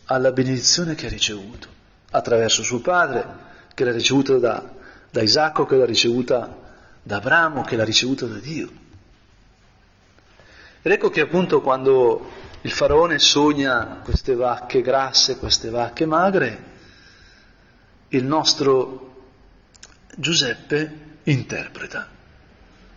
alla 0.04 0.30
benedizione 0.30 0.94
che 0.94 1.06
ha 1.06 1.10
ricevuto 1.10 1.66
attraverso 2.10 2.62
suo 2.62 2.80
padre, 2.80 3.26
che 3.74 3.84
l'ha 3.84 3.92
ricevuta 3.92 4.38
da, 4.38 4.62
da 5.10 5.22
Isacco, 5.22 5.66
che 5.66 5.76
l'ha 5.76 5.86
ricevuta 5.86 6.56
da 7.02 7.16
Abramo, 7.16 7.62
che 7.62 7.74
l'ha 7.74 7.84
ricevuta 7.84 8.26
da 8.26 8.38
Dio. 8.38 8.70
Ed 10.82 10.90
ecco 10.90 11.10
che 11.10 11.20
appunto 11.20 11.60
quando 11.60 12.30
il 12.62 12.70
faraone 12.70 13.18
sogna 13.18 14.00
queste 14.02 14.34
vacche 14.34 14.82
grasse, 14.82 15.38
queste 15.38 15.70
vacche 15.70 16.06
magre, 16.06 16.70
il 18.08 18.24
nostro 18.24 19.10
Giuseppe 20.14 21.18
interpreta 21.24 22.20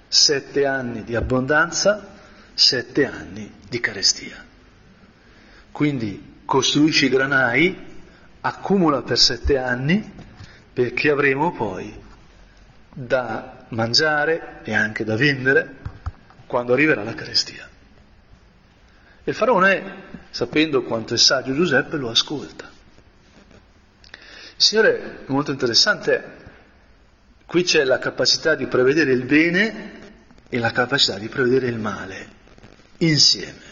sette 0.08 0.65
anni 0.65 1.04
di 1.04 1.15
abbondanza, 1.15 2.13
sette 2.54 3.06
anni 3.06 3.52
di 3.67 3.80
carestia. 3.80 4.43
Quindi 5.71 6.41
costruisci 6.45 7.10
granai, 7.10 7.78
accumula 8.41 9.02
per 9.02 9.19
sette 9.19 9.58
anni, 9.58 10.13
perché 10.71 11.10
avremo 11.10 11.52
poi 11.52 11.93
da 12.93 13.65
mangiare 13.69 14.62
e 14.63 14.74
anche 14.74 15.04
da 15.04 15.17
vendere 15.17 15.76
quando 16.48 16.74
arriverà 16.74 17.04
la 17.04 17.13
carestia. 17.13 17.67
E 19.27 19.31
il 19.31 19.35
faraone, 19.35 20.03
sapendo 20.29 20.83
quanto 20.83 21.15
è 21.15 21.17
saggio 21.17 21.55
Giuseppe, 21.55 21.97
lo 21.97 22.11
ascolta. 22.11 22.69
Signore, 24.55 25.25
è 25.25 25.31
molto 25.31 25.49
interessante, 25.49 26.23
qui 27.47 27.63
c'è 27.63 27.83
la 27.85 27.97
capacità 27.97 28.53
di 28.53 28.67
prevedere 28.67 29.13
il 29.13 29.25
bene 29.25 29.93
e 30.47 30.59
la 30.59 30.71
capacità 30.71 31.17
di 31.17 31.27
prevedere 31.27 31.65
il 31.65 31.79
male 31.79 32.27
insieme. 32.99 33.63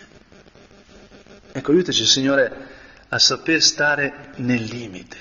Ecco, 1.51 1.71
aiutaci, 1.71 2.03
Signore, 2.03 2.51
a 3.09 3.19
saper 3.19 3.61
stare 3.61 4.31
nel 4.37 4.63
limite, 4.63 5.17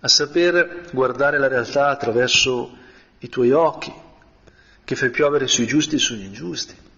a 0.00 0.08
saper 0.08 0.88
guardare 0.90 1.38
la 1.38 1.48
realtà 1.48 1.88
attraverso 1.88 2.78
i 3.18 3.28
tuoi 3.28 3.50
occhi, 3.50 3.92
che 4.84 4.96
fai 4.96 5.10
piovere 5.10 5.46
sui 5.48 5.66
giusti 5.66 5.96
e 5.96 5.98
sugli 5.98 6.24
ingiusti. 6.24 6.90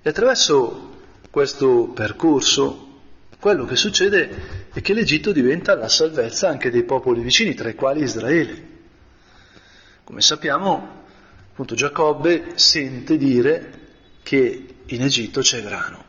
E 0.00 0.08
attraverso 0.08 0.96
questo 1.30 1.88
percorso, 1.88 2.86
quello 3.40 3.64
che 3.64 3.76
succede 3.76 4.68
è 4.72 4.80
che 4.80 4.94
l'Egitto 4.94 5.32
diventa 5.32 5.74
la 5.74 5.88
salvezza 5.88 6.48
anche 6.48 6.70
dei 6.70 6.84
popoli 6.84 7.20
vicini, 7.20 7.54
tra 7.54 7.68
i 7.68 7.74
quali 7.74 8.02
Israele. 8.02 8.66
Come 10.04 10.20
sappiamo, 10.20 11.04
appunto 11.50 11.74
Giacobbe 11.74 12.52
sente 12.54 13.16
dire 13.16 13.72
che 14.22 14.74
in 14.86 15.02
Egitto 15.02 15.40
c'è 15.40 15.62
grano. 15.62 16.04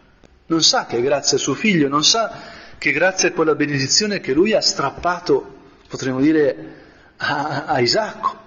Non 0.45 0.63
sa 0.63 0.86
che 0.86 1.02
grazie 1.02 1.38
a 1.38 1.39
suo 1.39 1.54
figlio, 1.54 1.88
non 1.88 2.04
sa 2.04 2.58
che 2.78 2.91
grazie 2.91 3.30
a 3.30 3.32
quella 3.34 3.56
benedizione 3.56 4.19
che 4.19 4.34
lui 4.34 4.54
ha 4.54 4.62
strappato, 4.62 5.58
potremmo 5.88 6.19
dire, 6.19 6.75
a, 7.17 7.65
a 7.65 7.80
Isacco, 7.80 8.38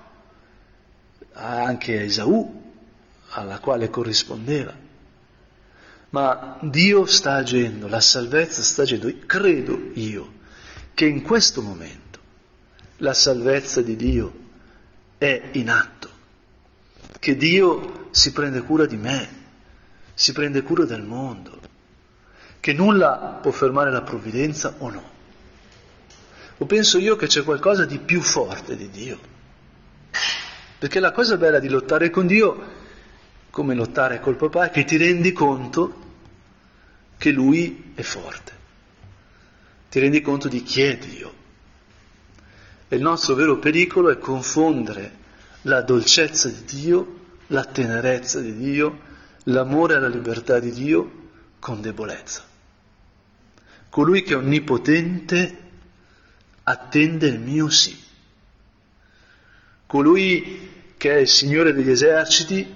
anche 1.35 1.99
a 1.99 2.03
Esaù, 2.03 2.63
alla 3.31 3.59
quale 3.59 3.91
corrispondeva. 3.91 4.82
Ma 6.13 6.59
Dio 6.61 7.07
sta 7.07 7.37
agendo, 7.37 7.89
la 7.89 8.01
salvezza 8.01 8.63
sta 8.63 8.83
agendo. 8.83 9.11
Credo 9.25 9.91
io 9.95 10.41
che 10.93 11.07
in 11.07 11.23
questo 11.23 11.63
momento 11.63 12.19
la 12.99 13.15
salvezza 13.15 13.81
di 13.81 13.97
Dio 13.97 14.33
è 15.17 15.49
in 15.53 15.71
atto, 15.71 16.11
che 17.19 17.35
Dio 17.35 18.09
si 18.11 18.33
prende 18.33 18.61
cura 18.61 18.85
di 18.85 18.99
me, 18.99 19.29
si 20.13 20.33
prende 20.33 20.63
cura 20.63 20.85
del 20.85 21.03
mondo, 21.03 21.59
che 22.61 22.75
nulla 22.75 23.39
può 23.41 23.51
fermare 23.51 23.91
la 23.91 24.03
provvidenza 24.03 24.75
o 24.79 24.91
no. 24.91 25.11
O 26.59 26.67
penso 26.67 26.99
io 26.99 27.17
che 27.17 27.27
c'è 27.27 27.43
qualcosa 27.43 27.87
di 27.87 27.99
più 27.99 28.21
forte 28.21 28.77
di 28.77 28.91
Dio. 28.91 29.19
Perché 30.79 31.01
la 31.01 31.13
cosa 31.13 31.39
bella 31.39 31.59
di 31.59 31.71
lottare 31.71 32.11
con 32.11 32.27
Dio, 32.27 32.81
come 33.49 33.75
lottare 33.75 34.21
col 34.21 34.37
papà, 34.37 34.67
è 34.67 34.71
che 34.71 34.85
ti 34.85 34.99
rendi 34.99 35.33
conto 35.33 36.02
che 37.23 37.31
Lui 37.31 37.93
è 37.95 38.03
forte. 38.03 38.53
Ti 39.89 40.01
rendi 40.01 40.21
conto 40.21 40.49
di 40.49 40.61
chi 40.65 40.83
è 40.83 40.99
Dio. 40.99 41.33
E 42.89 42.97
il 42.97 43.01
nostro 43.01 43.37
vero 43.37 43.61
pericolo 43.61 44.11
è 44.11 44.19
confondere 44.19 45.19
la 45.63 45.83
dolcezza 45.83 46.49
di 46.49 46.65
Dio, 46.65 47.19
la 47.47 47.65
tenerezza 47.65 48.41
di 48.41 48.57
Dio, 48.57 48.99
l'amore 49.45 49.95
alla 49.95 50.09
libertà 50.09 50.59
di 50.59 50.73
Dio 50.73 51.29
con 51.61 51.81
debolezza. 51.81 52.43
Colui 53.89 54.25
che 54.25 54.33
è 54.33 54.39
onnipotente 54.39 55.59
attende 56.65 57.29
il 57.29 57.39
mio 57.39 57.69
sì. 57.69 57.97
Colui 59.87 60.71
che 60.97 61.15
è 61.15 61.19
il 61.19 61.29
Signore 61.29 61.73
degli 61.73 61.91
eserciti, 61.91 62.67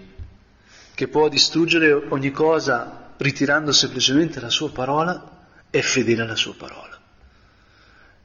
che 0.94 1.08
può 1.08 1.28
distruggere 1.28 1.92
ogni 1.92 2.30
cosa 2.30 3.05
ritirando 3.18 3.72
semplicemente 3.72 4.40
la 4.40 4.50
sua 4.50 4.70
parola, 4.70 5.48
è 5.70 5.80
fedele 5.80 6.22
alla 6.22 6.36
sua 6.36 6.54
parola. 6.54 6.98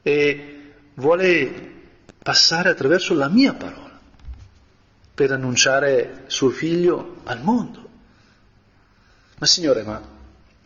E 0.02 0.72
vuole 0.94 1.70
passare 2.22 2.70
attraverso 2.70 3.14
la 3.14 3.28
mia 3.28 3.54
parola 3.54 3.98
per 5.14 5.32
annunciare 5.32 6.24
suo 6.26 6.50
figlio 6.50 7.20
al 7.24 7.42
mondo. 7.42 7.90
Ma 9.38 9.46
Signore, 9.46 9.82
ma 9.82 10.00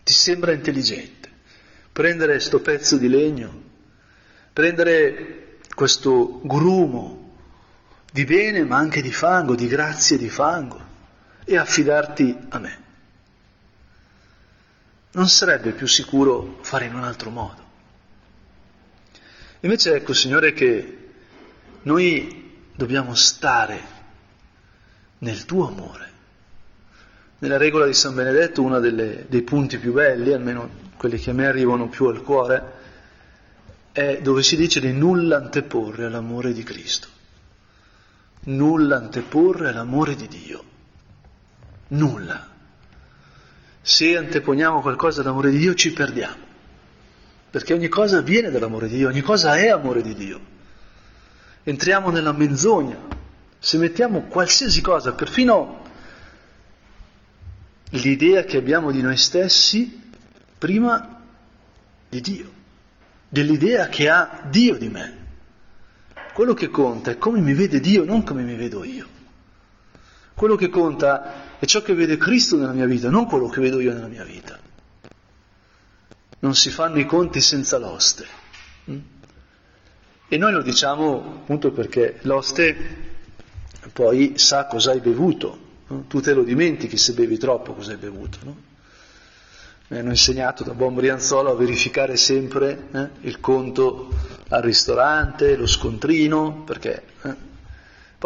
ti 0.03 0.12
sembra 0.12 0.53
intelligente 0.53 1.27
prendere 1.97 2.41
sto 2.41 2.61
pezzo 2.61 2.99
di 2.99 3.09
legno, 3.09 3.62
prendere 4.53 5.61
questo 5.75 6.43
grumo 6.43 7.39
di 8.12 8.27
bene 8.27 8.65
ma 8.65 8.77
anche 8.77 9.01
di 9.01 9.11
fango, 9.11 9.55
di 9.55 9.67
grazie 9.67 10.19
di 10.19 10.29
fango 10.29 10.79
e 11.43 11.57
affidarti 11.57 12.37
a 12.51 12.59
me? 12.59 12.86
Non 15.12 15.29
sarebbe 15.29 15.73
più 15.73 15.87
sicuro 15.87 16.59
fare 16.61 16.87
in 16.87 16.95
un 16.95 17.05
altro 17.05 17.31
modo? 17.31 17.64
Invece 19.61 19.95
ecco, 19.95 20.12
Signore, 20.12 20.53
che 20.53 21.09
noi 21.83 22.69
dobbiamo 22.75 23.14
stare 23.14 23.95
nel 25.19 25.45
tuo 25.45 25.69
amore. 25.69 26.12
Nella 27.38 27.57
regola 27.57 27.87
di 27.87 27.95
San 27.95 28.14
Benedetto 28.14 28.62
uno 28.62 28.81
dei 28.81 29.42
punti 29.42 29.79
più 29.79 29.92
belli, 29.92 30.33
almeno 30.33 30.85
quelli 30.97 31.19
che 31.19 31.31
a 31.31 31.35
me 31.35 31.47
arrivano 31.47 31.88
più 31.88 32.07
al 32.07 32.23
cuore, 32.23 32.73
è 33.92 34.21
dove 34.23 34.42
si 34.42 34.57
dice 34.57 34.81
di 34.81 34.92
nulla 34.92 35.37
anteporre 35.37 36.07
all'amore 36.07 36.53
di 36.53 36.62
Cristo. 36.62 37.09
Nulla 38.45 38.97
anteporre 38.97 39.71
all'amore 39.71 40.14
di 40.14 40.29
Dio. 40.29 40.64
Nulla. 41.88 42.55
Se 43.87 44.16
anteponiamo 44.16 44.81
qualcosa 44.81 45.20
all'amore 45.20 45.51
di 45.51 45.59
Dio 45.59 45.75
ci 45.75 45.92
perdiamo, 45.92 46.42
perché 47.51 47.72
ogni 47.72 47.87
cosa 47.87 48.20
viene 48.20 48.51
dall'amore 48.51 48.88
di 48.88 48.96
Dio, 48.96 49.09
ogni 49.09 49.20
cosa 49.20 49.57
è 49.57 49.68
amore 49.68 50.03
di 50.03 50.14
Dio 50.14 50.55
entriamo 51.68 52.11
nella 52.11 52.31
menzogna, 52.31 52.96
se 53.59 53.77
mettiamo 53.77 54.22
qualsiasi 54.22 54.81
cosa, 54.81 55.14
perfino 55.14 55.83
l'idea 57.90 58.44
che 58.44 58.57
abbiamo 58.57 58.92
di 58.92 59.03
noi 59.03 59.16
stessi, 59.16 60.12
prima 60.59 61.22
di 62.09 62.20
Dio, 62.20 62.53
dell'idea 63.29 63.88
che 63.88 64.09
ha 64.09 64.42
Dio 64.49 64.77
di 64.77 64.88
me. 64.88 65.25
Quello 66.33 66.55
che 66.55 66.68
conta 66.68 67.11
è 67.11 67.18
come 67.18 67.40
mi 67.40 67.53
vede 67.53 67.81
Dio, 67.81 68.05
non 68.05 68.22
come 68.22 68.42
mi 68.42 68.55
vedo 68.55 68.85
io. 68.85 69.09
Quello 70.35 70.55
che 70.55 70.68
conta 70.68 71.46
è 71.59 71.64
ciò 71.64 71.83
che 71.83 71.95
vede 71.95 72.16
Cristo 72.16 72.57
nella 72.57 72.73
mia 72.73 72.87
vita, 72.87 73.09
non 73.09 73.27
quello 73.27 73.49
che 73.49 73.61
vedo 73.61 73.81
io 73.81 73.92
nella 73.92 74.09
mia 74.09 74.25
vita. 74.25 74.59
Non 76.38 76.55
si 76.55 76.71
fanno 76.71 76.99
i 76.99 77.07
conti 77.07 77.40
senza 77.40 77.79
l'oste. 77.79 78.27
Mm? 78.90 78.99
E 80.29 80.37
noi 80.37 80.53
lo 80.53 80.62
diciamo 80.62 81.40
appunto 81.40 81.71
perché 81.71 82.19
l'oste 82.23 83.05
poi 83.92 84.35
sa 84.37 84.66
cosa 84.66 84.90
hai 84.90 85.01
bevuto, 85.01 85.59
tu 86.09 86.21
te 86.21 86.35
lo 86.35 86.42
dimentichi 86.42 86.97
se 86.97 87.14
bevi 87.14 87.38
troppo 87.38 87.73
cosa 87.73 87.92
hai 87.92 87.99
bevuto. 87.99 88.38
No? 88.42 88.57
Mi 89.88 89.99
hanno 89.99 90.11
insegnato 90.11 90.64
da 90.64 90.75
buon 90.75 90.95
Brianzolo 90.95 91.51
a 91.51 91.55
verificare 91.55 92.16
sempre 92.16 92.88
eh, 92.90 93.09
il 93.21 93.38
conto 93.38 94.09
al 94.49 94.62
ristorante, 94.62 95.57
lo 95.57 95.66
scontrino, 95.66 96.64
perché 96.64 97.03
eh, 97.23 97.35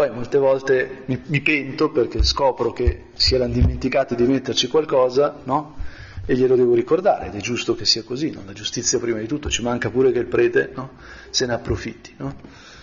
poi 0.01 0.09
molte 0.09 0.39
volte 0.39 1.03
mi, 1.07 1.21
mi, 1.27 1.43
pento 1.43 1.91
perché 1.91 2.23
scopro 2.23 2.73
che 2.73 3.09
si 3.17 3.35
erano 3.35 3.53
dimenticati 3.53 4.15
di 4.15 4.23
metterci 4.23 4.67
qualcosa, 4.67 5.41
no? 5.45 5.77
e 6.25 6.35
glielo 6.35 6.57
devo 6.57 6.73
ricordare 6.73 7.27
ed 7.27 7.35
è 7.35 7.41
giusto 7.41 7.75
che 7.75 7.85
sia 7.85 8.03
così, 8.03 8.31
no? 8.31 8.43
la 8.47 8.55
giustizia 8.55 8.99
prima 8.99 9.19
di 9.19 9.27
tutto, 9.27 9.51
ci 9.51 9.61
manca 9.61 9.91
pure 9.91 10.11
che 10.11 10.21
il 10.21 10.25
prete 10.25 10.71
no? 10.75 10.93
se 11.29 11.45
ne 11.45 11.53
approfitti. 11.53 12.17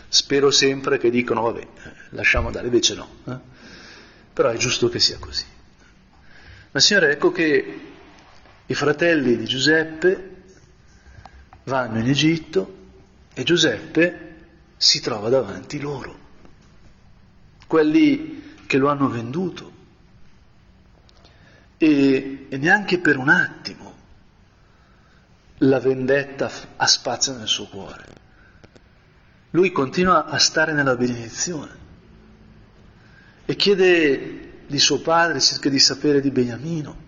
Spero 0.07 0.51
sempre 0.51 0.99
che 0.99 1.09
dicano 1.09 1.41
vabbè, 1.41 1.67
lasciamo 2.11 2.47
andare, 2.47 2.67
invece 2.67 2.93
no, 2.93 3.07
eh? 3.25 3.37
però 4.31 4.49
è 4.49 4.57
giusto 4.57 4.87
che 4.87 4.99
sia 4.99 5.17
così. 5.17 5.45
Ma 6.69 6.79
Signore, 6.79 7.13
ecco 7.13 7.31
che 7.31 7.79
i 8.63 8.73
fratelli 8.75 9.37
di 9.37 9.45
Giuseppe 9.45 10.35
vanno 11.63 11.97
in 11.97 12.07
Egitto 12.07 12.75
e 13.33 13.41
Giuseppe 13.41 14.35
si 14.77 15.01
trova 15.01 15.29
davanti 15.29 15.79
loro, 15.79 16.25
quelli 17.67 18.55
che 18.65 18.77
lo 18.77 18.89
hanno 18.89 19.09
venduto. 19.09 19.75
E, 21.77 22.47
e 22.49 22.57
neanche 22.57 22.99
per 22.99 23.17
un 23.17 23.29
attimo 23.29 23.95
la 25.59 25.79
vendetta 25.79 26.49
ha 26.75 26.87
spazio 26.87 27.35
nel 27.35 27.47
suo 27.47 27.67
cuore. 27.67 28.15
Lui 29.51 29.71
continua 29.71 30.25
a 30.25 30.37
stare 30.39 30.73
nella 30.73 30.95
benedizione 30.95 31.85
e 33.45 33.55
chiede 33.55 34.65
di 34.67 34.79
suo 34.79 34.99
padre, 34.99 35.39
cerca 35.39 35.69
di 35.69 35.79
sapere 35.79 36.19
di 36.19 36.31
Beniamino. 36.31 37.05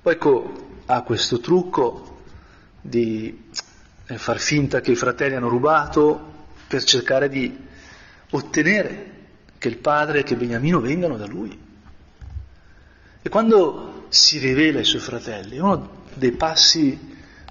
Poi 0.00 0.12
ecco, 0.12 0.68
ha 0.86 1.02
questo 1.02 1.40
trucco 1.40 2.22
di 2.80 3.50
eh, 4.06 4.18
far 4.18 4.38
finta 4.38 4.80
che 4.80 4.92
i 4.92 4.96
fratelli 4.96 5.34
hanno 5.34 5.48
rubato 5.48 6.46
per 6.66 6.82
cercare 6.84 7.28
di 7.28 7.68
ottenere 8.30 9.18
che 9.60 9.68
il 9.68 9.76
padre 9.76 10.20
e 10.20 10.22
che 10.22 10.36
Beniamino 10.36 10.80
vengano 10.80 11.18
da 11.18 11.26
lui. 11.26 11.56
E 13.20 13.28
quando 13.28 14.06
si 14.08 14.38
rivela 14.38 14.78
ai 14.78 14.86
suoi 14.86 15.02
fratelli, 15.02 15.56
è 15.56 15.60
uno 15.60 16.04
dei 16.14 16.32
passi 16.32 16.98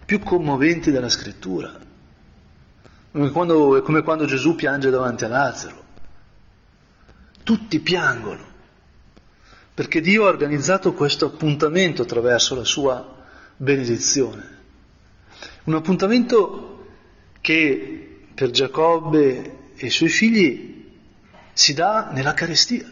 più 0.04 0.18
commoventi 0.18 0.90
della 0.90 1.08
scrittura. 1.08 1.72
È, 3.12 3.30
quando, 3.30 3.78
è 3.78 3.84
come 3.84 4.02
quando 4.02 4.26
Gesù 4.26 4.56
piange 4.56 4.90
davanti 4.90 5.26
a 5.26 5.28
Lazzaro. 5.28 5.84
Tutti 7.44 7.80
piangono, 7.80 8.44
perché 9.76 10.02
Dio 10.02 10.26
ha 10.26 10.30
organizzato 10.30 10.94
questo 10.94 11.28
appuntamento 11.28 12.02
attraverso 12.02 12.56
la 12.56 12.64
sua 12.64 13.18
benedizione. 13.56 14.58
Un 15.66 15.76
appuntamento 15.76 16.88
che 17.40 18.24
per 18.34 18.50
Giacobbe 18.50 19.58
e 19.76 19.86
i 19.86 19.92
suoi 19.92 20.10
figli 20.10 20.79
si 21.60 21.74
dà 21.74 22.08
nella 22.14 22.34
carestia. 22.34 22.90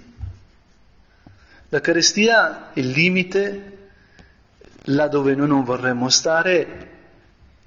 La 1.69 1.79
carestia 1.79 2.73
è 2.73 2.79
il 2.81 2.89
limite 2.89 3.91
là 4.89 5.07
dove 5.07 5.35
noi 5.35 5.47
non 5.47 5.63
vorremmo 5.63 6.09
stare, 6.09 6.89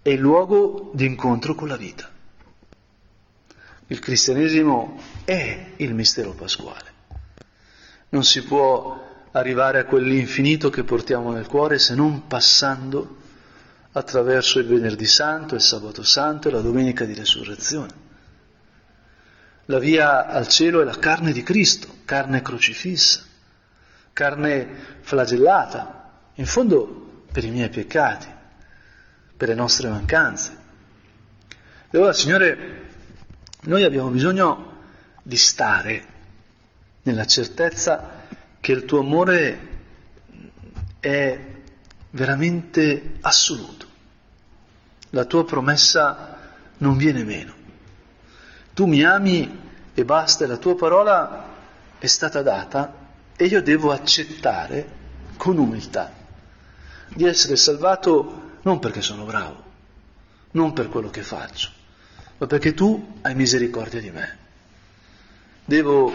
è 0.02 0.10
il 0.10 0.18
luogo 0.18 0.90
di 0.92 1.06
incontro 1.06 1.54
con 1.54 1.68
la 1.68 1.78
vita. 1.78 2.06
Il 3.86 3.98
cristianesimo 3.98 5.00
è 5.24 5.72
il 5.76 5.94
mistero 5.94 6.32
pasquale. 6.32 6.92
Non 8.10 8.22
si 8.22 8.44
può 8.44 9.28
arrivare 9.30 9.78
a 9.78 9.86
quell'infinito 9.86 10.68
che 10.68 10.84
portiamo 10.84 11.32
nel 11.32 11.46
cuore 11.46 11.78
se 11.78 11.94
non 11.94 12.26
passando 12.26 13.16
attraverso 13.92 14.58
il 14.58 14.66
venerdì 14.66 15.06
santo, 15.06 15.54
il 15.54 15.62
sabato 15.62 16.02
santo 16.02 16.48
e 16.48 16.50
la 16.50 16.60
domenica 16.60 17.06
di 17.06 17.14
resurrezione. 17.14 18.08
La 19.70 19.78
via 19.78 20.26
al 20.26 20.48
cielo 20.48 20.80
è 20.80 20.84
la 20.84 20.98
carne 20.98 21.30
di 21.30 21.44
Cristo, 21.44 21.98
carne 22.04 22.42
crocifissa, 22.42 23.22
carne 24.12 24.98
flagellata, 25.02 26.10
in 26.34 26.44
fondo 26.44 27.22
per 27.30 27.44
i 27.44 27.50
miei 27.50 27.68
peccati, 27.68 28.26
per 29.36 29.46
le 29.46 29.54
nostre 29.54 29.88
mancanze. 29.88 30.58
E 31.88 31.96
allora, 31.96 32.12
Signore, 32.12 32.88
noi 33.62 33.84
abbiamo 33.84 34.08
bisogno 34.08 34.78
di 35.22 35.36
stare 35.36 36.04
nella 37.02 37.26
certezza 37.26 38.26
che 38.58 38.72
il 38.72 38.84
tuo 38.84 38.98
amore 38.98 39.68
è 40.98 41.38
veramente 42.10 43.18
assoluto. 43.20 43.86
La 45.10 45.26
tua 45.26 45.44
promessa 45.44 46.38
non 46.78 46.96
viene 46.96 47.22
meno. 47.22 47.58
Tu 48.74 48.86
mi 48.86 49.02
ami 49.02 49.58
e 49.92 50.04
basta, 50.04 50.46
la 50.46 50.56
tua 50.56 50.76
parola 50.76 51.44
è 51.98 52.06
stata 52.06 52.42
data 52.42 52.94
e 53.36 53.46
io 53.46 53.62
devo 53.62 53.92
accettare 53.92 54.98
con 55.36 55.58
umiltà 55.58 56.12
di 57.14 57.24
essere 57.24 57.56
salvato 57.56 58.58
non 58.62 58.78
perché 58.78 59.00
sono 59.00 59.24
bravo, 59.24 59.62
non 60.52 60.72
per 60.72 60.88
quello 60.88 61.10
che 61.10 61.22
faccio, 61.22 61.70
ma 62.38 62.46
perché 62.46 62.74
tu 62.74 63.18
hai 63.22 63.34
misericordia 63.34 64.00
di 64.00 64.10
me. 64.10 64.38
Devo 65.64 66.12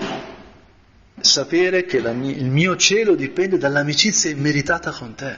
sapere 1.19 1.85
che 1.85 2.01
mia, 2.13 2.35
il 2.35 2.49
mio 2.49 2.75
cielo 2.75 3.15
dipende 3.15 3.57
dall'amicizia 3.57 4.29
immeritata 4.29 4.91
con 4.91 5.15
te. 5.15 5.37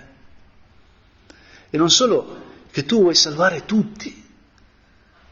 E 1.69 1.77
non 1.77 1.89
solo 1.89 2.45
che 2.71 2.85
tu 2.85 3.01
vuoi 3.01 3.15
salvare 3.15 3.65
tutti, 3.65 4.26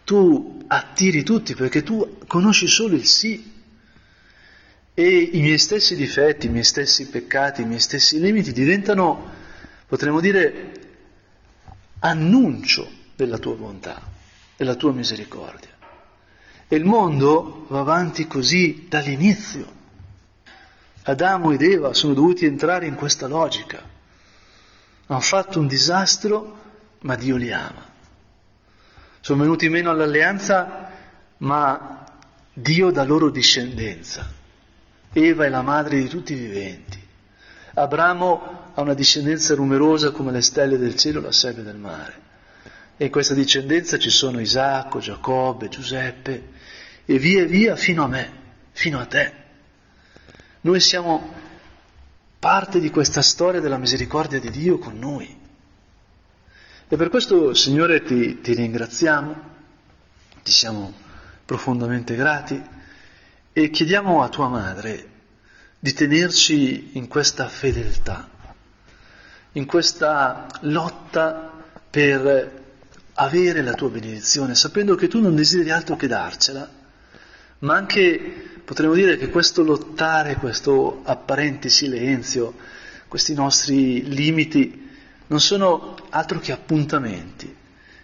tu 0.06 0.64
attiri 0.68 1.24
tutti 1.24 1.54
perché 1.56 1.84
tu 1.84 2.20
conosci 2.28 2.68
solo 2.68 2.96
il 2.96 3.06
sì. 3.06 3.54
E 4.94 5.18
i 5.34 5.42
miei 5.42 5.58
stessi 5.58 5.94
difetti, 5.96 6.46
i 6.46 6.50
miei 6.50 6.64
stessi 6.64 7.10
peccati, 7.10 7.64
i 7.64 7.66
miei 7.66 7.82
stessi 7.82 8.18
limiti 8.22 8.54
diventano, 8.54 9.30
potremmo 9.88 10.22
dire, 10.22 10.72
annuncio 12.00 12.90
della 13.14 13.38
tua 13.38 13.56
bontà, 13.56 14.02
della 14.56 14.76
tua 14.76 14.94
misericordia. 14.94 15.72
E 16.70 16.76
il 16.78 16.86
mondo 16.86 17.66
va 17.68 17.82
avanti 17.82 18.26
così 18.26 18.86
dall'inizio. 18.88 19.74
Adamo 21.04 21.52
ed 21.52 21.62
Eva 21.62 21.94
sono 21.94 22.14
dovuti 22.14 22.46
entrare 22.46 22.86
in 22.86 22.96
questa 22.96 23.28
logica 23.28 23.94
hanno 25.08 25.20
fatto 25.20 25.60
un 25.60 25.68
disastro, 25.68 26.58
ma 27.02 27.16
Dio 27.16 27.36
li 27.36 27.52
ama. 27.52 27.94
Sono 29.26 29.42
venuti 29.42 29.70
meno 29.70 29.90
all'alleanza, 29.90 30.88
ma 31.38 32.06
Dio 32.54 32.92
dà 32.92 33.04
loro 33.04 33.32
discendenza. 33.32 34.32
Eva 35.12 35.46
è 35.46 35.50
la 35.50 35.64
madre 35.64 35.98
di 35.98 36.08
tutti 36.08 36.34
i 36.34 36.36
viventi. 36.36 37.00
Abramo 37.74 38.70
ha 38.76 38.82
una 38.82 38.94
discendenza 38.94 39.56
numerosa 39.56 40.12
come 40.12 40.32
le 40.32 40.44
stelle 40.44 40.78
del 40.78 40.96
cielo, 40.96 41.22
la 41.22 41.32
sebe 41.32 41.64
del 41.64 41.78
mare. 41.78 42.14
E 42.98 43.06
in 43.06 43.10
questa 43.10 43.34
discendenza 43.34 43.98
ci 43.98 44.12
sono 44.12 44.40
Isacco, 44.40 45.00
Giacobbe, 45.00 45.70
Giuseppe 45.70 46.50
e 47.04 47.18
via 47.18 47.46
via 47.46 47.76
fino 47.76 48.04
a 48.04 48.08
me, 48.08 48.32
fino 48.74 49.00
a 49.00 49.08
te. 49.08 49.34
Noi 50.62 50.80
siamo 50.80 51.34
parte 52.38 52.80
di 52.80 52.92
questa 52.92 53.24
storia 53.24 53.60
della 53.60 53.80
misericordia 53.80 54.40
di 54.40 54.52
Dio 54.52 54.78
con 54.78 55.00
noi. 55.00 55.45
E 56.88 56.98
per 56.98 57.10
questo, 57.10 57.54
Signore, 57.54 58.04
ti, 58.04 58.42
ti 58.42 58.54
ringraziamo, 58.54 59.36
ti 60.44 60.52
siamo 60.52 60.94
profondamente 61.46 62.16
grati 62.16 62.62
e 63.52 63.70
chiediamo 63.70 64.22
a 64.22 64.30
tua 64.30 64.48
madre 64.48 65.10
di 65.80 65.94
tenerci 65.94 66.98
in 66.98 67.08
questa 67.08 67.48
fedeltà, 67.48 68.30
in 69.54 69.66
questa 69.66 70.48
lotta 70.62 71.52
per 71.90 72.64
avere 73.14 73.62
la 73.62 73.74
tua 73.74 73.90
benedizione, 73.90 74.56
sapendo 74.56 74.96
che 74.96 75.08
tu 75.08 75.22
non 75.22 75.36
desideri 75.36 75.72
altro 75.72 75.96
che 75.96 76.08
darcela, 76.08 76.70
ma 77.60 77.76
anche 77.76 78.54
Potremmo 78.66 78.96
dire 78.96 79.16
che 79.18 79.30
questo 79.30 79.62
lottare, 79.62 80.38
questo 80.38 81.02
apparente 81.04 81.70
silenzio, 81.70 82.56
questi 83.08 83.36
nostri 83.36 84.04
limiti 84.10 84.85
non 85.28 85.40
sono 85.40 85.96
altro 86.10 86.40
che 86.40 86.52
appuntamenti, 86.52 87.54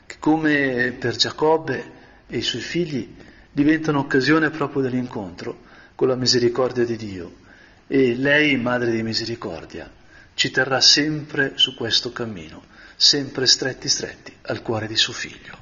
che 0.06 0.16
come 0.20 0.96
per 1.00 1.16
Giacobbe 1.16 1.92
e 2.28 2.38
i 2.38 2.42
suoi 2.42 2.62
figli 2.62 3.16
diventano 3.52 4.00
occasione 4.00 4.50
proprio 4.50 4.82
dell'incontro 4.82 5.70
con 5.96 6.08
la 6.08 6.16
misericordia 6.16 6.86
di 6.86 6.96
Dio. 6.96 7.40
E 7.88 8.16
lei, 8.16 8.56
Madre 8.58 8.92
di 8.92 9.04
Misericordia, 9.04 9.90
ci 10.34 10.50
terrà 10.50 10.80
sempre 10.80 11.54
su 11.56 11.76
questo 11.76 12.12
cammino, 12.12 12.64
sempre 12.96 13.46
stretti 13.46 13.90
stretti 13.90 14.34
al 14.44 14.62
cuore 14.62 14.88
di 14.88 14.96
suo 14.96 15.14
figlio. 15.14 15.61